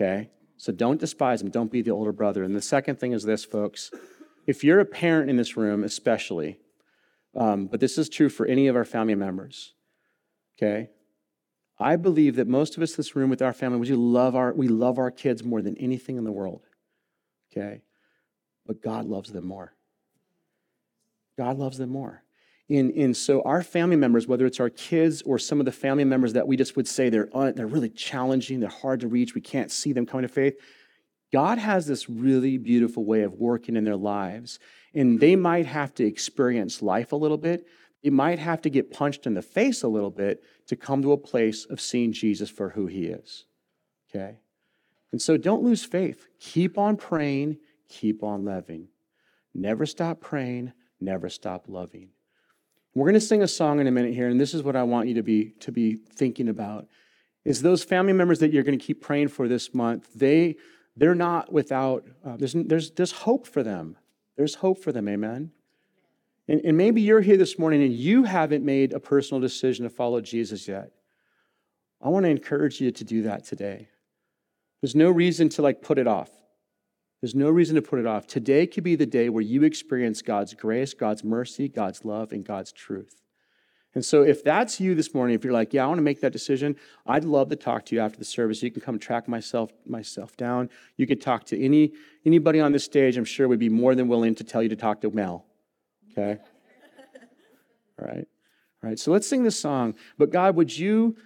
Okay? 0.00 0.30
So 0.56 0.72
don't 0.72 1.00
despise 1.00 1.40
them. 1.40 1.50
Don't 1.50 1.70
be 1.70 1.82
the 1.82 1.90
older 1.90 2.12
brother. 2.12 2.42
And 2.42 2.56
the 2.56 2.62
second 2.62 2.98
thing 2.98 3.12
is 3.12 3.24
this, 3.24 3.44
folks. 3.44 3.90
If 4.46 4.64
you're 4.64 4.80
a 4.80 4.84
parent 4.84 5.30
in 5.30 5.36
this 5.36 5.56
room, 5.56 5.84
especially, 5.84 6.58
um, 7.36 7.66
but 7.66 7.80
this 7.80 7.98
is 7.98 8.08
true 8.08 8.28
for 8.28 8.46
any 8.46 8.66
of 8.66 8.76
our 8.76 8.84
family 8.84 9.14
members, 9.14 9.74
okay? 10.56 10.90
I 11.78 11.96
believe 11.96 12.36
that 12.36 12.48
most 12.48 12.76
of 12.76 12.82
us 12.82 12.92
in 12.92 12.96
this 12.96 13.14
room 13.14 13.30
with 13.30 13.42
our 13.42 13.52
family, 13.52 13.78
we 13.78 13.90
love 13.92 14.34
our, 14.34 14.52
we 14.52 14.68
love 14.68 14.98
our 14.98 15.10
kids 15.10 15.44
more 15.44 15.62
than 15.62 15.76
anything 15.78 16.16
in 16.16 16.24
the 16.24 16.32
world, 16.32 16.62
okay? 17.50 17.82
But 18.66 18.82
God 18.82 19.06
loves 19.06 19.30
them 19.30 19.46
more. 19.46 19.74
God 21.38 21.58
loves 21.58 21.78
them 21.78 21.90
more. 21.90 22.22
And, 22.70 22.92
and 22.92 23.16
so 23.16 23.42
our 23.42 23.64
family 23.64 23.96
members, 23.96 24.28
whether 24.28 24.46
it's 24.46 24.60
our 24.60 24.70
kids 24.70 25.22
or 25.22 25.40
some 25.40 25.58
of 25.58 25.66
the 25.66 25.72
family 25.72 26.04
members 26.04 26.34
that 26.34 26.46
we 26.46 26.56
just 26.56 26.76
would 26.76 26.86
say 26.86 27.08
they're, 27.08 27.28
un, 27.34 27.54
they're 27.56 27.66
really 27.66 27.90
challenging, 27.90 28.60
they're 28.60 28.68
hard 28.68 29.00
to 29.00 29.08
reach, 29.08 29.34
we 29.34 29.40
can't 29.40 29.72
see 29.72 29.92
them 29.92 30.06
coming 30.06 30.22
to 30.22 30.32
faith, 30.32 30.54
God 31.32 31.58
has 31.58 31.86
this 31.86 32.08
really 32.08 32.58
beautiful 32.58 33.04
way 33.04 33.22
of 33.22 33.34
working 33.34 33.76
in 33.76 33.84
their 33.84 33.96
lives. 33.96 34.60
And 34.94 35.18
they 35.18 35.36
might 35.36 35.66
have 35.66 35.94
to 35.94 36.04
experience 36.04 36.80
life 36.80 37.12
a 37.12 37.16
little 37.16 37.38
bit. 37.38 37.66
They 38.02 38.10
might 38.10 38.38
have 38.38 38.62
to 38.62 38.70
get 38.70 38.90
punched 38.90 39.26
in 39.26 39.34
the 39.34 39.42
face 39.42 39.82
a 39.82 39.88
little 39.88 40.10
bit 40.10 40.42
to 40.66 40.76
come 40.76 41.02
to 41.02 41.12
a 41.12 41.16
place 41.16 41.64
of 41.66 41.80
seeing 41.80 42.12
Jesus 42.12 42.50
for 42.50 42.70
who 42.70 42.86
he 42.86 43.06
is. 43.06 43.46
Okay? 44.08 44.38
And 45.12 45.20
so 45.20 45.36
don't 45.36 45.62
lose 45.62 45.84
faith. 45.84 46.26
Keep 46.38 46.78
on 46.78 46.96
praying, 46.96 47.58
keep 47.88 48.22
on 48.22 48.44
loving. 48.44 48.88
Never 49.54 49.86
stop 49.86 50.20
praying, 50.20 50.72
never 51.00 51.28
stop 51.28 51.64
loving. 51.68 52.10
We're 52.94 53.04
going 53.04 53.14
to 53.14 53.20
sing 53.20 53.42
a 53.42 53.48
song 53.48 53.78
in 53.80 53.86
a 53.86 53.90
minute 53.90 54.14
here, 54.14 54.28
and 54.28 54.40
this 54.40 54.52
is 54.52 54.62
what 54.62 54.74
I 54.74 54.82
want 54.82 55.08
you 55.08 55.14
to 55.14 55.22
be, 55.22 55.52
to 55.60 55.70
be 55.70 55.94
thinking 55.94 56.48
about. 56.48 56.88
Is 57.44 57.62
those 57.62 57.84
family 57.84 58.12
members 58.12 58.40
that 58.40 58.52
you're 58.52 58.64
going 58.64 58.78
to 58.78 58.84
keep 58.84 59.00
praying 59.00 59.28
for 59.28 59.48
this 59.48 59.72
month, 59.72 60.08
they, 60.14 60.56
they're 60.96 61.14
not 61.14 61.52
without, 61.52 62.04
uh, 62.24 62.36
there's, 62.36 62.52
there's, 62.52 62.90
there's 62.90 63.12
hope 63.12 63.46
for 63.46 63.62
them. 63.62 63.96
There's 64.36 64.56
hope 64.56 64.82
for 64.82 64.90
them, 64.92 65.08
amen? 65.08 65.52
And, 66.48 66.60
and 66.64 66.76
maybe 66.76 67.00
you're 67.00 67.20
here 67.20 67.36
this 67.36 67.58
morning 67.58 67.82
and 67.82 67.92
you 67.92 68.24
haven't 68.24 68.64
made 68.64 68.92
a 68.92 69.00
personal 69.00 69.40
decision 69.40 69.84
to 69.84 69.90
follow 69.90 70.20
Jesus 70.20 70.66
yet. 70.66 70.90
I 72.02 72.08
want 72.08 72.24
to 72.24 72.30
encourage 72.30 72.80
you 72.80 72.90
to 72.90 73.04
do 73.04 73.22
that 73.22 73.44
today. 73.44 73.88
There's 74.80 74.94
no 74.96 75.10
reason 75.10 75.48
to 75.50 75.62
like 75.62 75.80
put 75.80 75.98
it 75.98 76.08
off. 76.08 76.30
There's 77.20 77.34
no 77.34 77.50
reason 77.50 77.76
to 77.76 77.82
put 77.82 77.98
it 77.98 78.06
off. 78.06 78.26
Today 78.26 78.66
could 78.66 78.84
be 78.84 78.96
the 78.96 79.06
day 79.06 79.28
where 79.28 79.42
you 79.42 79.62
experience 79.62 80.22
God's 80.22 80.54
grace, 80.54 80.94
God's 80.94 81.22
mercy, 81.22 81.68
God's 81.68 82.04
love, 82.04 82.32
and 82.32 82.44
God's 82.44 82.72
truth. 82.72 83.20
And 83.94 84.04
so, 84.04 84.22
if 84.22 84.44
that's 84.44 84.80
you 84.80 84.94
this 84.94 85.12
morning, 85.12 85.34
if 85.34 85.42
you're 85.42 85.52
like, 85.52 85.74
yeah, 85.74 85.84
I 85.84 85.86
want 85.88 85.98
to 85.98 86.02
make 86.02 86.20
that 86.20 86.32
decision, 86.32 86.76
I'd 87.06 87.24
love 87.24 87.48
to 87.48 87.56
talk 87.56 87.84
to 87.86 87.96
you 87.96 88.00
after 88.00 88.18
the 88.18 88.24
service. 88.24 88.62
You 88.62 88.70
can 88.70 88.80
come 88.80 89.00
track 89.00 89.26
myself 89.26 89.72
myself 89.84 90.36
down. 90.36 90.70
You 90.96 91.08
could 91.08 91.20
talk 91.20 91.44
to 91.46 91.60
any 91.60 91.92
anybody 92.24 92.60
on 92.60 92.70
this 92.70 92.84
stage. 92.84 93.16
I'm 93.16 93.24
sure 93.24 93.48
would 93.48 93.58
be 93.58 93.68
more 93.68 93.96
than 93.96 94.06
willing 94.06 94.36
to 94.36 94.44
tell 94.44 94.62
you 94.62 94.68
to 94.68 94.76
talk 94.76 95.00
to 95.00 95.10
Mel. 95.10 95.44
Okay. 96.12 96.40
All 98.00 98.06
right. 98.06 98.28
All 98.82 98.90
right. 98.90 98.98
So 98.98 99.10
let's 99.10 99.28
sing 99.28 99.42
this 99.42 99.58
song. 99.58 99.94
But 100.16 100.30
God, 100.30 100.54
would 100.54 100.76
you 100.76 101.16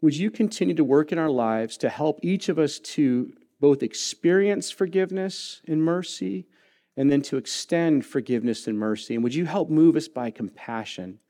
would 0.00 0.16
you 0.16 0.30
continue 0.30 0.74
to 0.76 0.84
work 0.84 1.10
in 1.10 1.18
our 1.18 1.30
lives 1.30 1.76
to 1.78 1.88
help 1.88 2.20
each 2.22 2.48
of 2.48 2.58
us 2.58 2.78
to 2.78 3.32
both 3.62 3.84
experience 3.84 4.72
forgiveness 4.72 5.62
and 5.68 5.80
mercy 5.80 6.48
and 6.96 7.10
then 7.12 7.22
to 7.22 7.36
extend 7.36 8.04
forgiveness 8.04 8.66
and 8.66 8.76
mercy. 8.76 9.14
And 9.14 9.22
would 9.22 9.36
you 9.36 9.44
help 9.44 9.70
move 9.70 9.94
us 9.94 10.08
by 10.08 10.32
compassion? 10.32 11.20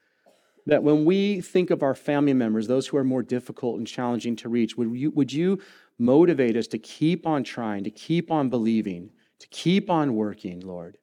That 0.64 0.82
when 0.82 1.04
we 1.04 1.42
think 1.42 1.68
of 1.68 1.82
our 1.82 1.94
family 1.94 2.32
members, 2.32 2.66
those 2.66 2.86
who 2.86 2.96
are 2.96 3.04
more 3.04 3.22
difficult 3.22 3.76
and 3.76 3.86
challenging 3.86 4.34
to 4.36 4.48
reach, 4.48 4.78
would 4.78 4.96
you, 4.96 5.10
would 5.10 5.30
you 5.30 5.60
motivate 5.98 6.56
us 6.56 6.66
to 6.68 6.78
keep 6.78 7.26
on 7.26 7.44
trying, 7.44 7.84
to 7.84 7.90
keep 7.90 8.30
on 8.30 8.48
believing, 8.48 9.10
to 9.40 9.48
keep 9.48 9.90
on 9.90 10.16
working, 10.16 10.60
Lord? 10.60 10.96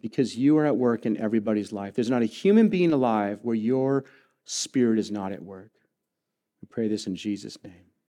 Because 0.00 0.38
you 0.38 0.56
are 0.56 0.64
at 0.64 0.78
work 0.78 1.04
in 1.04 1.18
everybody's 1.18 1.70
life. 1.70 1.94
There's 1.94 2.08
not 2.08 2.22
a 2.22 2.26
human 2.26 2.70
being 2.70 2.94
alive 2.94 3.40
where 3.42 3.54
your 3.54 4.06
spirit 4.44 4.98
is 4.98 5.10
not 5.10 5.32
at 5.32 5.42
work. 5.42 5.72
We 6.62 6.68
pray 6.70 6.88
this 6.88 7.06
in 7.06 7.14
Jesus' 7.14 7.62
name. 7.62 7.87